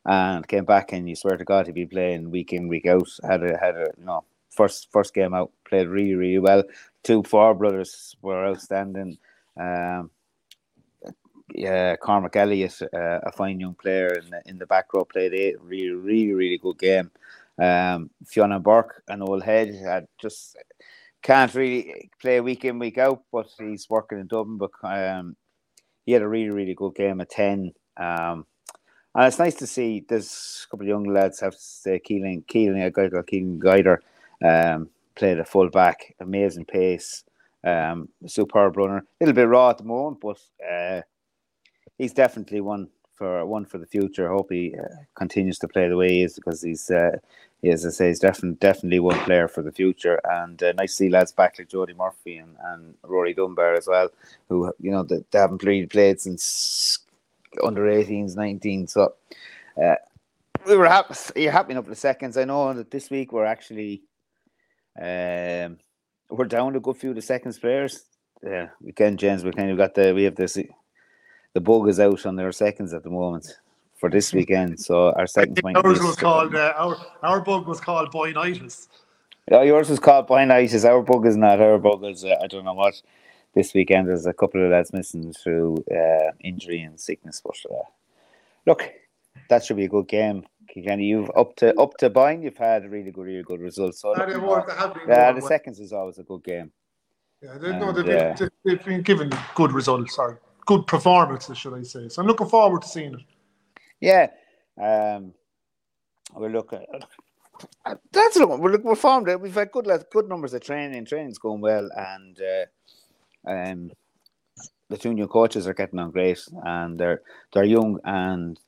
[0.06, 3.10] And came back, and you swear to God, he'd be playing week in, week out.
[3.24, 6.64] Had a, had a, you know, first first game out, played really, really well.
[7.02, 9.18] Two four brothers were outstanding.
[9.58, 10.12] Um,
[11.58, 15.34] yeah, Cormac Elliott, uh, a fine young player in the, in the back row, played
[15.34, 17.12] a really, really, really good game.
[17.58, 20.58] Um, Fiona Burke, an old head, had just
[21.22, 24.58] can't really play week in, week out, but he's working in Dublin.
[24.58, 25.36] But um,
[26.06, 27.72] he had a really, really good game at 10.
[27.98, 28.46] Um,
[29.16, 32.82] and it's nice to see there's a couple of young lads have say Keeling, Keeling,
[32.82, 34.02] a guy called Keeling Guider,
[34.44, 37.24] um, played a full back, amazing pace,
[37.64, 38.98] um, superb runner.
[38.98, 40.38] A little bit raw at the moment, but
[40.70, 41.02] uh,
[41.98, 44.30] he's definitely one for one for the future.
[44.30, 47.18] I hope he uh, continues to play the way he is because he's, uh,
[47.62, 50.20] he, as I say, he's definitely definitely one player for the future.
[50.26, 53.88] And uh, nice to see lads back like Jody Murphy and, and Rory Dunbar as
[53.88, 54.10] well,
[54.50, 57.00] who you know they, they haven't really played since
[57.64, 58.88] under 18s, 19.
[58.88, 59.14] So
[59.82, 59.96] uh,
[60.68, 61.16] we were happy.
[61.42, 62.38] You're happy enough for the seconds.
[62.38, 64.04] I know that this week we're actually
[65.00, 65.78] um,
[66.30, 68.06] we're down a good few of the seconds players
[68.46, 69.44] yeah, we can, James.
[69.44, 70.58] We kind of got the we have this.
[71.56, 73.48] The bug is out on their seconds at the moment
[73.96, 74.78] for this weekend.
[74.78, 75.78] So our seconds might.
[75.78, 78.90] Ours was called uh, our our bug was called boynitis.
[79.50, 80.84] Yeah, yours was called boynitis.
[80.84, 81.62] Our bug is not.
[81.62, 83.02] Our bug is uh, I don't know what.
[83.54, 87.88] This weekend there's a couple of lads missing through uh, injury and sickness, but uh,
[88.66, 88.92] look,
[89.50, 90.44] that should be a good game.
[90.68, 94.02] Kenny, you've up to up to Boyne, you've had really good, really good results.
[94.02, 96.74] So yeah, the seconds is always a good game.
[97.42, 101.58] Yeah, they, and, no, they've, uh, been, they've been given good results or good performances,
[101.58, 102.10] should I say?
[102.10, 103.22] So I'm looking forward to seeing it.
[104.00, 104.28] Yeah,
[104.82, 105.34] um,
[106.36, 106.86] we're looking.
[108.12, 109.30] That's look, we're, we're formed.
[109.40, 111.06] We've had good good numbers of training.
[111.06, 113.92] Training's going well, and uh, um,
[114.90, 117.22] the junior coaches are getting on great, and they're
[117.54, 118.60] they're young and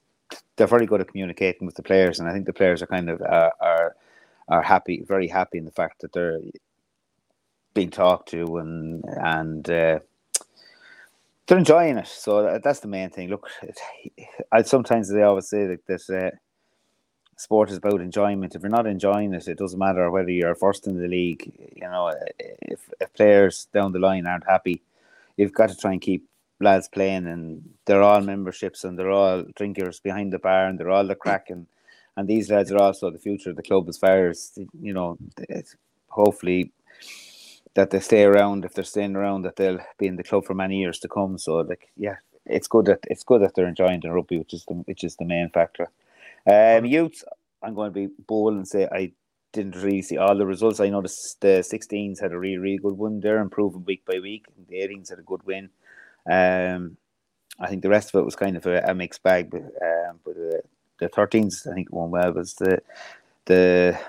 [0.55, 3.09] they're very good at communicating with the players, and I think the players are kind
[3.09, 3.95] of uh, are
[4.47, 6.39] are happy, very happy in the fact that they're
[7.73, 9.99] being talked to and and uh,
[11.47, 12.07] they're enjoying it.
[12.07, 13.29] So that's the main thing.
[13.29, 13.49] Look,
[14.51, 16.31] I sometimes they always say that this uh,
[17.37, 18.55] sport is about enjoyment.
[18.55, 21.73] If you're not enjoying it, it doesn't matter whether you're first in the league.
[21.75, 24.81] You know, if, if players down the line aren't happy,
[25.37, 26.27] you've got to try and keep
[26.59, 30.89] lads playing, and they're all memberships and they're all drinkers behind the bar, and they're
[30.89, 31.67] all the crack and
[32.17, 35.17] and these lads are also the future of the club as far as you know.
[36.09, 36.71] hopefully
[37.73, 38.65] that they stay around.
[38.65, 41.37] If they're staying around, that they'll be in the club for many years to come.
[41.37, 44.65] So, like, yeah, it's good that it's good that they're enjoying the rugby, which is
[44.65, 45.89] the which is the main factor.
[46.45, 47.23] Um, youth,
[47.61, 49.11] I'm going to be bold and say I
[49.53, 50.79] didn't really see all the results.
[50.79, 53.19] I noticed the 16s had a really really good one.
[53.19, 54.45] They're improving week by week.
[54.69, 55.69] The 18s had a good win.
[56.29, 56.97] Um,
[57.59, 60.19] I think the rest of it was kind of a, a mixed bag, but um,
[60.23, 60.61] but uh,
[60.99, 62.33] the 13s I think won well.
[62.33, 62.81] Was the
[63.45, 63.99] the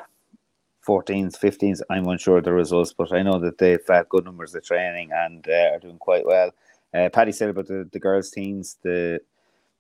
[0.89, 1.83] 14s, 15s.
[1.91, 5.11] I'm unsure of the results, but I know that they've had good numbers of training
[5.13, 6.51] and uh, are doing quite well.
[6.95, 9.21] Uh, Paddy said about the, the girls' teams, the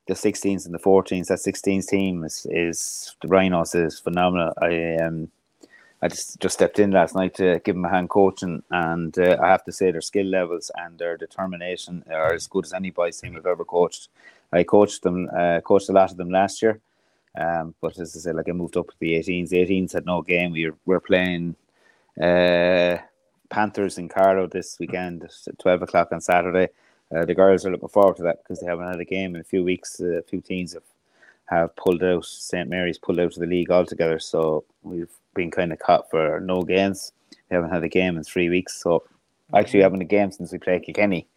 [0.06, 1.26] the 16s and the 14s.
[1.26, 4.52] That 16s team is, is the Rhinos is phenomenal.
[4.60, 5.30] I um
[6.00, 9.36] I just just stepped in last night to give them a hand coaching, and uh,
[9.42, 12.90] I have to say their skill levels and their determination are as good as any
[12.90, 14.08] boys team I've ever coached.
[14.52, 16.80] I coached them, uh, coached a lot of them last year,
[17.38, 19.50] um, but as I said, like I moved up to the 18s.
[19.50, 20.50] The 18s had no game.
[20.50, 21.54] We were, we're playing
[22.20, 22.98] uh,
[23.48, 26.68] Panthers in Carlow this weekend at 12 o'clock on Saturday.
[27.14, 29.40] Uh, the girls are looking forward to that because they haven't had a game in
[29.40, 30.00] a few weeks.
[30.00, 30.82] Uh, a few teams have,
[31.46, 32.24] have pulled out.
[32.24, 34.18] St Mary's pulled out of the league altogether.
[34.18, 37.12] So we've been kind of caught for no games.
[37.50, 38.82] We haven't had a game in three weeks.
[38.82, 39.04] So
[39.54, 41.28] actually, we haven't a game since we played Kilkenny.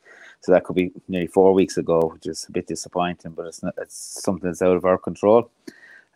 [0.41, 3.61] So that could be nearly four weeks ago, which is a bit disappointing, but it's
[3.61, 5.51] not, it's something that's out of our control.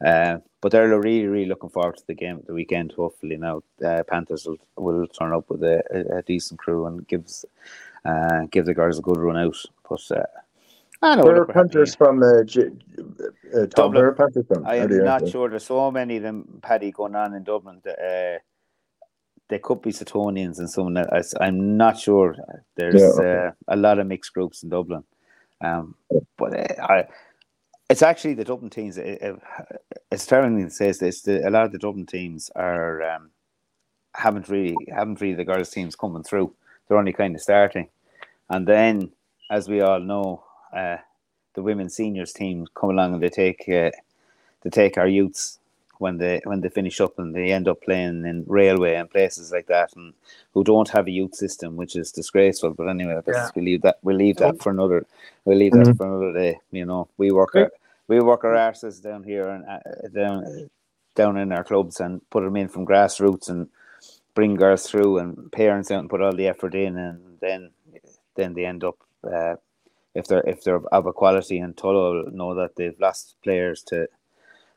[0.04, 2.92] Uh, but they're really, really looking forward to the game at the weekend.
[2.94, 7.08] Hopefully, now uh, Panthers will, will turn up with a, a, a decent crew and
[7.08, 7.46] gives
[8.04, 9.56] uh, give the girls a good run out.
[9.88, 10.24] But uh,
[11.02, 12.72] I know where Panthers from uh, G-
[13.56, 14.16] uh, Dublin.
[14.16, 14.66] Panthers from?
[14.66, 15.50] I am not sure.
[15.50, 17.82] There's so many of them, Paddy, going on in Dublin.
[17.84, 18.40] That, uh,
[19.48, 21.34] there could be Setonians and someone else.
[21.40, 22.36] I'm not sure.
[22.76, 23.48] There's yeah, okay.
[23.48, 25.04] uh, a lot of mixed groups in Dublin,
[25.62, 25.96] um,
[26.38, 27.08] but uh, I,
[27.90, 28.98] it's actually the Dublin teams.
[28.98, 29.22] It,
[30.12, 33.30] as Sterling says this, the, a lot of the Dublin teams are um,
[34.14, 36.54] haven't really haven't really the girls teams coming through.
[36.88, 37.90] They're only kind of starting,
[38.50, 39.12] and then
[39.50, 40.98] as we all know, uh,
[41.54, 43.92] the women's seniors team come along and they take uh,
[44.62, 45.60] they take our youths
[46.00, 49.52] when they when they finish up and they end up playing in railway and places
[49.52, 50.14] like that and
[50.54, 53.50] who don't have a youth system which is disgraceful but anyway yeah.
[53.56, 55.06] we leave that we'll leave that for another
[55.46, 55.84] we'll leave mm-hmm.
[55.84, 57.72] that for another day you know we work our,
[58.08, 60.70] we work our asses down here and uh, down
[61.16, 63.68] down in our clubs and put them in from grassroots and
[64.34, 67.72] bring girls through and parents out and put all the effort in and then
[68.36, 69.56] then they end up uh,
[70.14, 74.08] if they're if they're of a quality and Tullow know that they've lost players to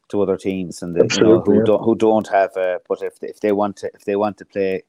[0.08, 2.56] to other teams and you know, who don't who don't have.
[2.56, 4.82] Uh, but if they, if they want to if they want to play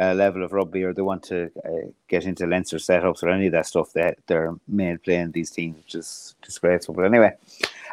[0.00, 3.46] a level of rugby or they want to uh, get into Leinster setups or any
[3.46, 6.94] of that stuff, they they're made playing these teams, which is disgraceful.
[6.94, 7.32] But anyway,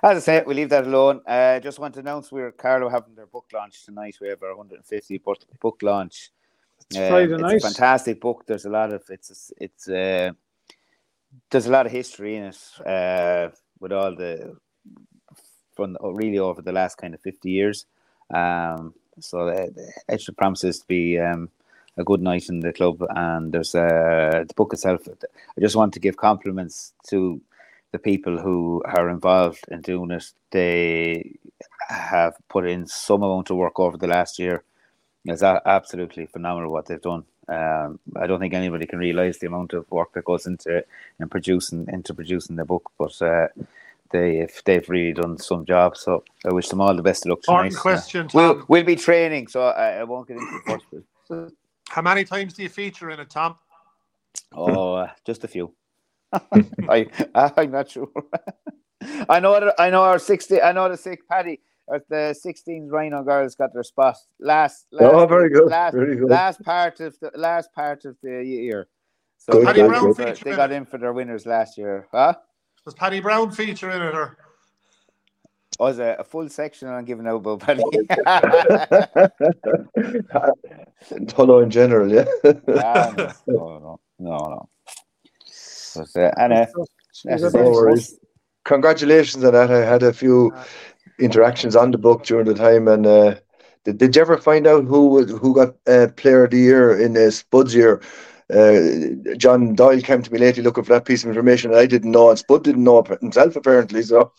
[0.02, 1.22] as I say, we leave that alone.
[1.28, 4.18] Uh, just want to announce we're Carlow having their book launch tonight.
[4.22, 6.32] We have our 150 book, book launch.
[6.90, 7.56] It's uh, Friday night.
[7.56, 8.46] It's a fantastic book.
[8.48, 10.32] There's a lot of it's it's uh,
[11.50, 13.50] there's a lot of history in it uh,
[13.82, 14.56] with all the
[15.76, 17.86] from really over the last kind of 50 years.
[18.34, 21.50] Um, so it promises to be um,
[21.98, 23.04] a good night in the club.
[23.10, 25.08] And there's uh, the book itself.
[25.08, 27.42] I just want to give compliments to
[27.92, 30.32] the people who are involved in doing it.
[30.52, 31.36] They
[31.90, 34.64] have put in some amount of work over the last year.
[35.26, 37.26] It's absolutely phenomenal what they've done.
[37.50, 40.84] Um, I don't think anybody can realise the amount of work that goes into
[41.20, 43.48] in producing into producing the book, but uh,
[44.12, 45.98] they if they've really done some job.
[45.98, 47.74] So I wish them all the best of luck tonight.
[47.74, 51.04] Important question, We'll, we'll be training, so I, I won't get into the first bit.
[51.90, 53.56] How many times do you feature in it, Tom?
[54.54, 55.74] Oh, uh, just a few.
[56.90, 58.10] I, I'm not sure.
[59.30, 59.72] I know.
[59.80, 60.62] I know our sixty.
[60.62, 61.62] I know the six Paddy.
[61.94, 64.88] uh, The 16 Rhino girls got their spot last.
[64.92, 65.70] last Oh, very good.
[65.70, 66.30] Last, Very good.
[66.30, 68.88] last part of the last part of the year.
[69.38, 71.78] So Good, they, Paddy got Brown in for, they got in for their winners last
[71.78, 72.08] year.
[72.12, 72.34] Huh?
[72.86, 74.38] Does Paddy Brown feature in it, or
[75.80, 77.84] Was a, a full section on giving out about Paddy.
[81.28, 82.26] Tullow in general, yeah.
[82.76, 84.70] Ah, no, no, no, no.
[85.96, 87.54] But, uh, and uh, that's She's it.
[87.54, 88.18] a No worries.
[88.66, 89.72] Congratulations on that.
[89.72, 90.54] I had a few
[91.20, 93.36] interactions on the book during the time, and uh,
[93.86, 97.00] did, did you ever find out who was who got uh, Player of the Year
[97.00, 98.02] in uh, Spud's year?
[98.50, 101.86] Uh, John Doyle came to me lately looking for that piece of information, and I
[101.86, 104.02] didn't know, and Spud didn't know himself apparently.
[104.04, 104.32] So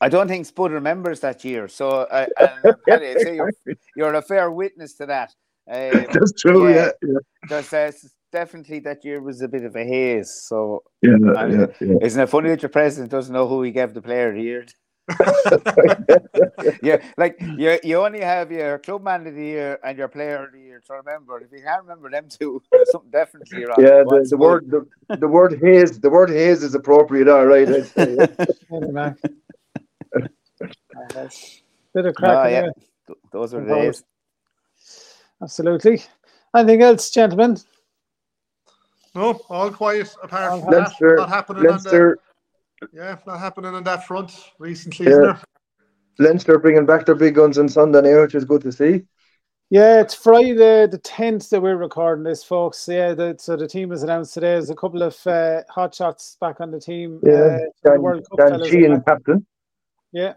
[0.00, 1.68] I don't think Spud remembers that year.
[1.68, 3.52] So I, and Paddy, I'd you're,
[3.96, 5.34] you're a fair witness to that.
[5.70, 6.68] Um, that's true.
[6.68, 6.90] Yeah.
[7.02, 7.92] Yeah, yeah, there's uh,
[8.32, 10.30] definitely that year was a bit of a haze.
[10.48, 11.16] So yeah.
[11.36, 11.94] I- yeah, yeah.
[12.02, 14.42] isn't it funny that your president doesn't know who he gave the player of the
[14.42, 14.66] year?
[16.82, 20.44] yeah, like you, you only have your club man of the year and your player
[20.44, 21.40] of the year to remember.
[21.40, 23.76] If you can't remember them two, something definitely wrong.
[23.80, 27.28] Yeah, the, the word the, the word haze the word haze is appropriate.
[27.28, 28.44] All right, I'd say, yeah.
[28.72, 29.14] Anyway.
[30.12, 32.50] Bit of Oh, crack.
[32.52, 32.68] yeah.
[33.06, 34.04] Th- Those are the days.
[35.42, 36.02] Absolutely.
[36.56, 37.56] Anything else, gentlemen?
[39.14, 39.40] no?
[39.50, 40.78] All quiet apart All from that.
[40.80, 42.16] Leinster, Not happening on the
[42.92, 45.12] yeah, not happening on that front recently, Yeah.
[45.12, 45.38] isn't?
[46.18, 49.02] Leinster bringing back their big guns on Sunday now, which is good to see.
[49.70, 52.86] Yeah, it's Friday the tenth that we're recording this, folks.
[52.86, 54.52] Yeah, the, so the team was announced today.
[54.52, 57.20] There's a couple of uh, hot shots back on the team.
[57.22, 59.46] Yeah, uh, the Dan, World Cup Dan fellas are Sheehan, captain.
[60.12, 60.34] Yeah,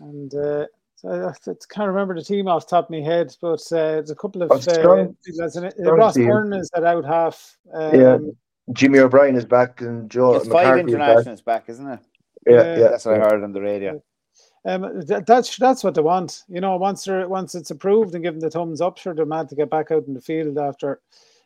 [0.00, 3.34] and uh, so I, I can't remember the team off the top of my head,
[3.40, 5.74] but uh, there's a couple of Oh, uh, strong- big lads in it.
[5.78, 6.26] strong Ross team.
[6.26, 7.56] Byrne is at out half.
[7.72, 8.18] Um, Yeah.
[8.72, 11.08] Jimmy O'Brien is back and Joe It's five McCarthy is back.
[11.08, 12.00] internationals back, isn't it?
[12.46, 12.78] Yeah, Yeah.
[12.78, 12.88] yeah.
[12.88, 14.00] That's what I heard on the radio.
[14.64, 16.42] Um, that, that's that's what they want.
[16.48, 19.48] You know, once they're, once it's approved and given the thumbs up, sure they're mad
[19.48, 21.00] to get back out in the field after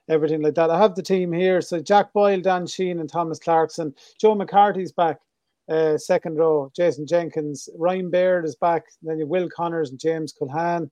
[0.08, 0.68] everything like that.
[0.68, 1.60] I have the team here.
[1.62, 3.94] So Jack Boyle, Dan Sheehan, and Thomas Clarkson.
[4.20, 5.20] Joe McCarthy's back,
[5.68, 6.70] uh, second row.
[6.76, 8.84] Jason Jenkins, Ryan Baird is back.
[9.02, 10.90] Then you Will Connors and James Culhane,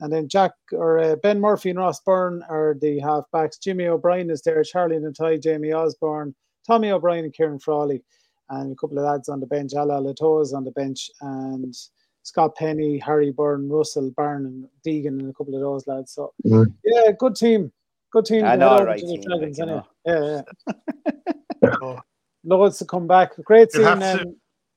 [0.00, 3.58] and then Jack or uh, Ben Murphy and Ross Byrne are the half backs.
[3.58, 4.62] Jimmy O'Brien is there.
[4.64, 6.34] Charlie Ngatai, Jamie Osborne,
[6.66, 8.02] Tommy O'Brien, and Ciarán Frawley
[8.50, 9.72] and a couple of lads on the bench.
[9.72, 11.74] Ala'alatoa is on the bench, and
[12.22, 16.12] Scott Penny, Harry Byrne, Russell Byrne, and Deegan, and a couple of those lads.
[16.12, 16.72] So, Mhm.
[16.84, 17.72] yeah, good team.
[18.10, 18.44] Good team.
[18.44, 19.74] I know, right team, Dragons, like, you
[20.06, 20.42] anyway.
[20.42, 20.42] Yeah,
[21.62, 22.00] yeah.
[22.44, 23.32] Loads to come back.
[23.44, 24.36] Great You'll seeing have to- um,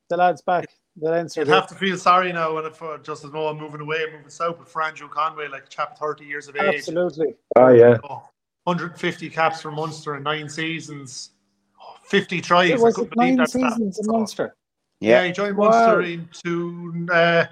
[0.09, 0.65] the lads back.
[0.99, 1.41] The Leinster.
[1.41, 4.03] You'd have to feel sorry now when if, uh, just as though I'm moving away,
[4.11, 7.35] moving south, but for Andrew Conway, like chap 30 years of age, Absolutely.
[7.55, 7.97] Oh, yeah.
[8.09, 8.27] oh,
[8.63, 11.31] 150 caps for Munster in nine seasons,
[11.79, 12.71] oh, 50 tries.
[12.71, 14.55] It I was couldn't it believe nine that seasons in Munster.
[14.99, 15.27] Yeah, Yeah.
[15.27, 15.69] he joined Wow.
[15.69, 17.45] Munster into uh,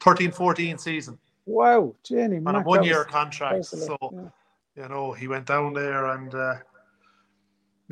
[0.00, 2.38] 13 14 season Wow, Jenny.
[2.38, 2.54] Man.
[2.54, 3.68] On a one year contract.
[3.72, 3.96] that So,
[4.76, 4.82] yeah.
[4.84, 6.54] you know, he went down there and, uh,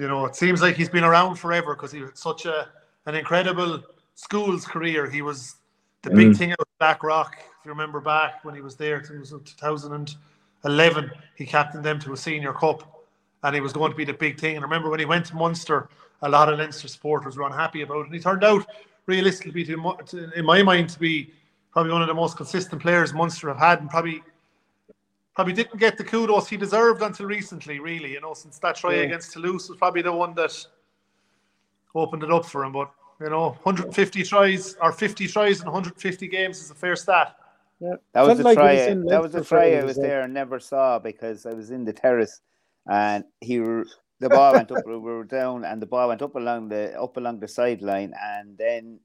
[0.01, 2.69] you know, it seems like he's been around forever because he had such a
[3.07, 3.83] an incredible
[4.15, 5.09] schools career.
[5.09, 5.57] He was
[6.03, 6.37] the big Mm.
[6.39, 7.37] thing out Blackrock.
[7.39, 12.13] If you remember back when he was there, it was 2011, he captained them to
[12.13, 13.05] a senior cup
[13.43, 14.57] and he was going to be the big thing.
[14.57, 15.89] And remember when he went to Munster,
[16.23, 18.07] a lot of Leinster supporters were unhappy about it.
[18.07, 18.67] And he turned out,
[19.07, 21.33] realistically, to, in my mind, to be
[21.73, 24.23] probably one of the most consistent players Munster have had and probably
[25.35, 28.13] probably didn't get the kudos he deserved until recently, really.
[28.13, 29.03] You know, since that try Yeah.
[29.03, 30.55] against Toulouse was probably the one that
[31.95, 32.73] opened it up for him.
[32.73, 37.37] But you know, 150 tries or 50 tries in 150 games is a fair stat.
[37.81, 37.95] Yeah.
[38.13, 38.75] That was Felt the like he try.
[38.75, 40.07] was in that was the Leinster for try I ages, was yeah.
[40.07, 42.41] there and never saw because I was in the terrace,
[42.91, 44.79] and he the ball went up.
[44.87, 48.59] We were down, and the ball went up along the up along the sideline, and
[48.59, 49.01] then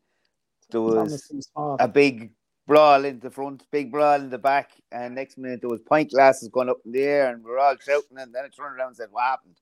[0.71, 1.31] there was
[1.79, 2.34] a big
[2.67, 6.11] brawl in the front, big brawl in the back, and next minute there was pint
[6.11, 8.77] glasses going up in the air, and we are all shouting, and then I turned
[8.77, 9.57] around and said, "What happened?"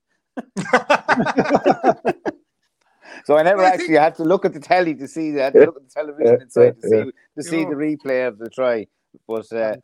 [3.26, 5.30] So I never Well, I actually think- had to look at the telly to see
[5.32, 5.52] that.
[5.52, 7.70] To look at the television inside to see to see know.
[7.70, 8.86] the replay of the try.
[9.28, 9.76] But uh,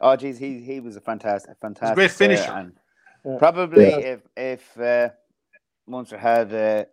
[0.00, 2.50] oh, geez, he he was a fantastic, fantastic, great finisher.
[2.52, 2.72] and
[3.24, 3.36] Yeah.
[3.38, 3.98] probably Yeah.
[4.14, 5.10] if if uh,
[5.86, 6.84] Munster had uh,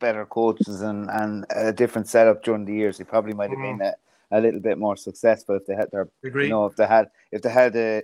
[0.00, 3.78] better coaches and, and a different setup during the years, he probably might have Mhm.
[3.78, 3.94] been a,
[4.32, 6.44] a little bit more successful if they had their Agree.
[6.44, 8.00] you know if they had if they had uh,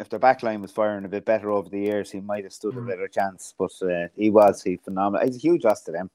[0.00, 2.52] if their back line was firing a bit better over the years, he might have
[2.52, 2.84] stood Mm.
[2.84, 3.54] a better chance.
[3.58, 5.24] But uh, he was he phenomenal.
[5.26, 6.10] He's a huge loss to them.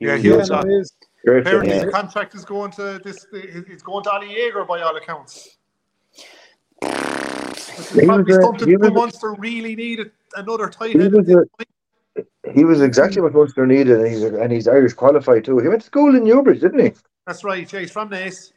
[0.00, 0.50] Yeah, Huge huge Yeah, loss.
[0.50, 0.64] loss.
[0.64, 0.92] no, it is.
[1.24, 1.84] Great Apparently, Yeah.
[1.84, 3.26] his contract is going to this.
[3.32, 5.56] It's going to Oli Jager by all accounts.
[6.80, 11.46] Which He probably was a- something he was Munster really needed another tight He was
[12.54, 15.58] He was exactly what Munster needed, and he's and he's Irish qualified too.
[15.58, 16.92] He went to school in Newbridge, didn't he?
[17.28, 17.70] That's right.
[17.70, 18.52] Yeah, he's from Naas.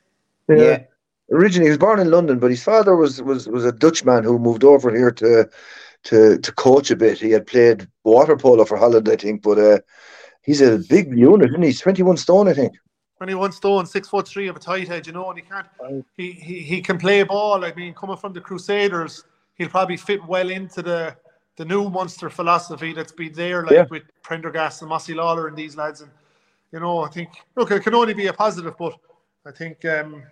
[0.47, 0.83] Yeah.
[1.29, 4.39] Originally, he was born in London, but his father was was was a Dutchman who
[4.39, 5.49] moved over here to
[6.05, 7.19] to to coach a bit.
[7.19, 9.79] He had played water polo for Holland, I think, but uh,
[10.41, 11.67] he's a big unit, isn't he?
[11.67, 12.73] He's twenty one stone, I think.
[13.17, 15.67] 21 stone, six foot three of a tight head, you know, and he can't.
[16.17, 17.63] He, he he can play ball.
[17.65, 21.15] I mean, coming from the Crusaders, he'll probably fit well into the
[21.57, 23.85] the new Munster philosophy that's been there, like Yeah.
[23.89, 26.01] with Prendergast and Mossy Lawler and these lads.
[26.01, 26.09] And
[26.71, 28.93] you know, I think look, it can only be a positive, but
[29.45, 30.23] I think um,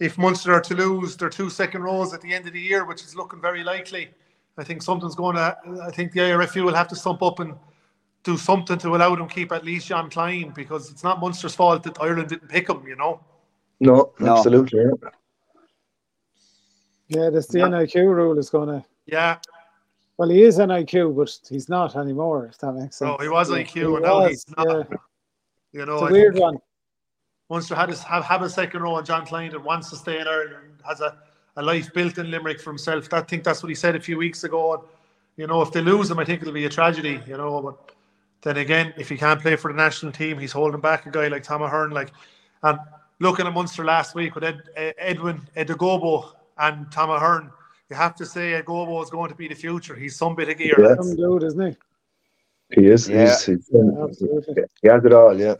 [0.00, 2.84] if Munster are to lose their two second rows at the end of the year,
[2.84, 4.08] which is looking very likely,
[4.56, 5.56] I think something's going to.
[5.82, 7.54] I think the IRFU will have to stump up and
[8.22, 11.82] do something to allow them keep at least Jean Kleyn because it's not Munster's fault
[11.82, 12.86] that Ireland didn't pick him.
[12.86, 13.20] You know.
[13.80, 14.36] No, No.
[14.36, 14.80] absolutely.
[14.80, 15.10] Yeah.
[17.08, 17.66] Yeah, that's the Yeah.
[17.66, 18.84] NIQ rule is going to.
[19.06, 19.38] Yeah.
[20.16, 22.46] Well, he is NIQ, but he's not anymore.
[22.46, 23.08] If that makes sense.
[23.08, 24.66] No, he was Yeah, IQ, he and now he's not.
[24.90, 24.96] Yeah.
[25.74, 26.56] You know, It's a I weird one.
[27.50, 30.20] Munster had his, have have a second row, and Jean Kleyn that wants to stay
[30.20, 31.18] in Ireland and has a,
[31.56, 33.12] a life built in Limerick for himself.
[33.12, 34.74] I think that's what he said a few weeks ago.
[34.74, 34.82] And,
[35.36, 37.20] you know, if they lose him, I think it'll be a tragedy.
[37.26, 37.92] You know, but
[38.42, 41.26] then again, if he can't play for the national team, he's holding back a guy
[41.26, 41.90] like Tom Ahern.
[41.90, 42.12] Like,
[42.62, 42.78] and
[43.18, 47.50] looking at Munster last week with Ed, Ed- Edwin Edogbo and Tom Ahern,
[47.90, 49.96] you have to say Edogbo is going to be the future.
[49.96, 50.76] He's some bit of gear.
[50.78, 50.94] Yeah.
[50.94, 51.76] Some dude, isn't he?
[52.74, 53.08] He is.
[53.08, 53.26] Yeah.
[53.30, 54.64] He's, he's, Absolutely.
[54.82, 55.38] he has it all.
[55.38, 55.54] Yeah.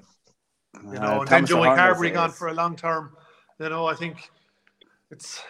[0.83, 3.17] you Uh, know, and then Joey Ahern Carbery gone for a long term.
[3.61, 4.31] You know, I think
[5.11, 5.41] it's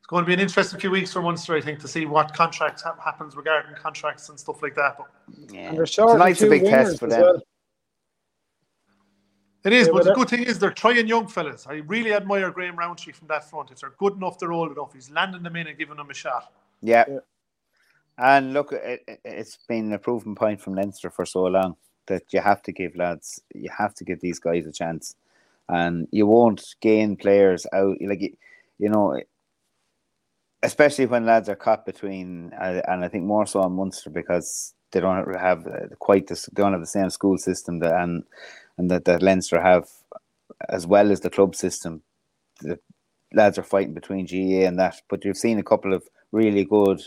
[0.00, 1.54] it's going to be an interesting few weeks for Munster.
[1.56, 4.96] I think to see what contracts ha- happens regarding contracts and stuff like that.
[4.98, 5.08] But
[5.52, 5.68] Yeah.
[5.70, 6.12] And they're short.
[6.12, 7.20] Tonight's a big test for them.
[7.20, 7.42] well.
[9.64, 9.86] it is.
[9.88, 11.66] Yeah, but but the that- good thing is they're trying young fellas.
[11.68, 13.70] I really admire Graham Rowntree from that front.
[13.70, 14.94] If they're good enough, they're old enough.
[14.94, 16.52] He's landing them in and giving them a shot.
[16.80, 17.04] Yeah.
[17.08, 17.18] Yeah.
[18.18, 22.40] And look, it, it's been a proven point from Leinster for so long that you
[22.40, 25.14] have to give lads, you have to give these guys a chance,
[25.68, 28.36] and you won't gain players out like
[28.78, 29.20] you, know,
[30.62, 34.74] especially when lads are caught between, uh, and I think more so on Munster because
[34.90, 38.24] they don't have uh, quite this, they don't have the same school system that and
[38.78, 39.88] and that that Leinster have,
[40.68, 42.02] as well as the club system.
[42.60, 42.80] The
[43.32, 47.00] lads are fighting between GAA and that, but you've seen a couple of really good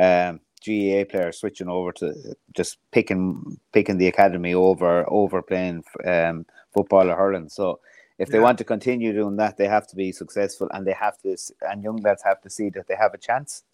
[0.00, 6.46] um, GAA players switching over to just picking picking the academy over over playing um,
[6.72, 7.48] football or hurling.
[7.48, 7.80] So
[8.18, 8.44] if they Yeah.
[8.44, 11.82] want to continue doing that, they have to be successful, and they have to, and
[11.82, 13.64] young lads have to see that they have a chance.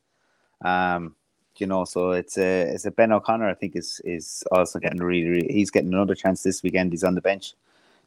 [0.64, 1.16] Um,
[1.58, 3.48] you know, so it's a it's a Ben O'Connor.
[3.48, 6.92] I think is is also getting really, really he's getting another chance this weekend.
[6.92, 7.54] He's on the bench.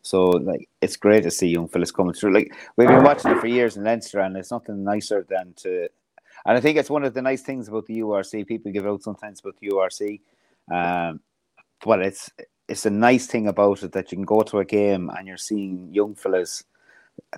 [0.04, 2.34] So like it's great to see young fellas coming through.
[2.34, 5.90] Like we've been watching it for years in Leinster, and it's nothing nicer than to
[6.46, 8.48] and I think it's one of the nice things about the URC.
[8.48, 10.22] People give out sometimes about the URC.
[10.72, 11.20] Um,
[11.86, 12.30] well, it's
[12.68, 15.38] it's a nice thing about it that you can go to a game and you're
[15.38, 16.64] seeing young fellas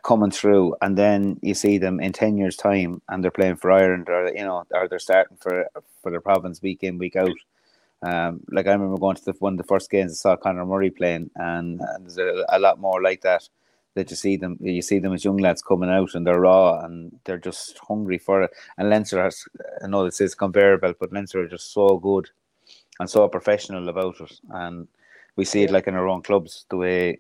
[0.04, 3.72] coming through, and then you see them in ten years' time, and they're playing for
[3.72, 5.68] Ireland, or you know, or they're starting for
[6.02, 7.32] for the province week in week out.
[8.04, 10.66] Um, like I remember going to the, one of the first games I saw Conor
[10.66, 13.48] Murray playing, and, and there's a, a lot more like that
[13.96, 16.80] that you see them you see them as young lads coming out and they're raw
[16.80, 18.52] and they're just hungry for it.
[18.78, 19.46] And Leinster has
[19.84, 22.30] I know it is comparable, but Leinster are just so good
[23.00, 24.40] and so professional about it.
[24.50, 24.88] And
[25.36, 27.20] we see it like in our own clubs, the way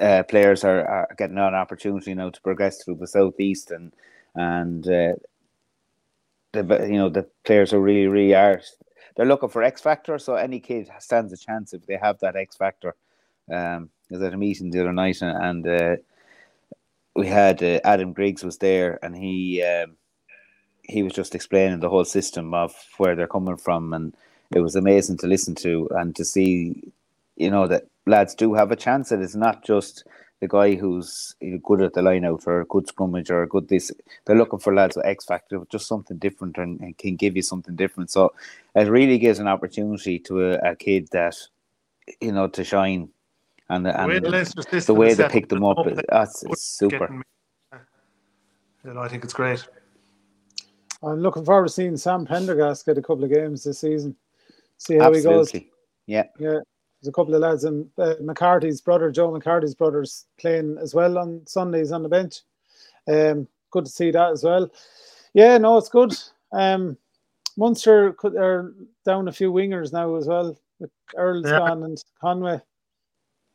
[0.00, 3.92] uh, players are, are getting an opportunity now to progress through the southeast and
[4.34, 5.12] and uh,
[6.52, 8.60] the you know the players are really really are
[9.16, 10.18] they're looking for X factor.
[10.18, 12.94] So any kid stands a chance if they have that X factor.
[13.52, 15.96] Um, Was at a meeting the other night and, and uh,
[17.14, 19.96] we had uh, Adam Griggs was there and he um,
[20.82, 24.14] he was just explaining the whole system of where they're coming from and
[24.54, 26.92] it was amazing to listen to and to see
[27.36, 30.04] you know that lads do have a chance and it's not just
[30.42, 33.68] the guy who's good at the line out or a good scrummage or a good
[33.68, 33.92] this.
[34.24, 37.42] They're looking for lads with X factor just something different and, and can give you
[37.42, 38.10] something different.
[38.10, 38.34] So
[38.74, 41.36] it really gives an opportunity to a, a kid that
[42.20, 43.10] you know to shine
[43.76, 46.98] and, The and the the, Leinster way they pick them up up, that's it's super
[46.98, 47.22] getting-
[48.84, 49.66] You know, I think it's great.
[51.02, 54.14] I'm looking forward to seeing Sam Prendergast get a couple of games this season.
[54.78, 55.52] See how he goes.
[56.06, 56.58] yeah Yeah,
[57.00, 61.18] there's a couple of lads and uh, McCarthy's brother, Joe McCarthy's brother's playing as well
[61.18, 62.40] on Sundays on the bench.
[63.08, 64.70] Um, good to see that as well.
[65.34, 66.14] Yeah, no, it's good.
[66.52, 66.96] Um,
[67.56, 68.72] Munster could, are
[69.04, 70.56] down a few wingers now as well.
[70.78, 71.58] With Earls Yeah.
[71.58, 72.60] gone and Conway.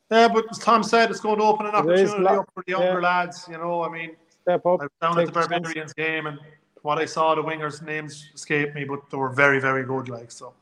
[0.09, 2.63] Yeah, but as Tom said, it's going to open an It is opportunity up for
[2.65, 3.07] the younger yeah.
[3.07, 3.47] lads.
[3.49, 4.15] You know, I mean,
[4.47, 4.79] Step up.
[4.79, 5.47] I was down at the a chance.
[5.47, 6.39] Barbarians game, and
[6.81, 10.07] what I saw, the wingers' names escaped me, but they were very, very good.
[10.07, 10.53] Like so.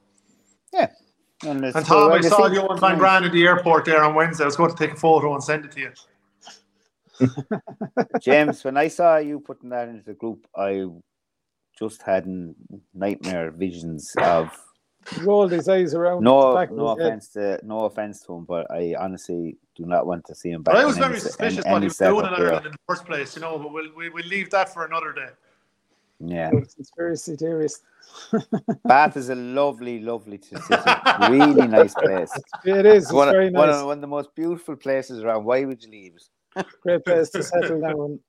[0.74, 0.90] Yeah.
[1.44, 4.16] And, And Tom, well I saw you Johann van Graan at the airport there on
[4.16, 4.44] Wednesday.
[4.44, 5.92] I was going to take a photo and send it to you.
[8.22, 10.86] James, when I saw you putting that into the group, I
[11.78, 12.26] just had
[12.94, 14.58] nightmare visions of He
[15.22, 16.24] rolled his eyes around.
[16.24, 20.26] no, back no offense to no offense to him, but I honestly do not want
[20.26, 20.76] to see him back.
[20.76, 22.48] But I was very suspicious in what any he was doing setup in here.
[22.48, 23.58] Ireland in the first place, you know.
[23.58, 25.30] But we'll we, we'll leave that for another day.
[26.20, 27.82] Yeah, Conspiracy theorist.
[28.86, 30.82] Bath is a lovely, lovely to city.
[31.30, 32.32] really nice place.
[32.64, 33.04] It is.
[33.04, 35.44] It's one, very of, one, of, one of the most beautiful places around.
[35.44, 36.14] Why would you leave?
[36.82, 38.20] Great place to settle down.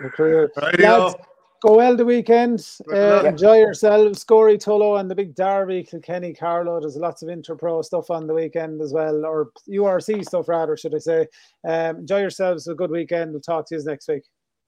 [0.00, 0.52] Your career.
[0.56, 1.14] Rightio.
[1.58, 2.64] Lads, go well the weekend.
[2.90, 4.20] Uh, enjoy yourselves.
[4.20, 6.80] Scory Tullow and the big Derby, Kilkenny, Carlow.
[6.80, 10.94] There's lots of Interpro stuff on the weekend as well, or URC stuff rather, should
[10.94, 11.26] I say.
[11.66, 12.68] Um, enjoy yourselves.
[12.68, 13.32] A good weekend.
[13.32, 14.24] We'll talk to you next week.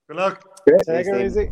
[0.07, 0.43] Good luck.
[0.85, 1.51] Take it easy.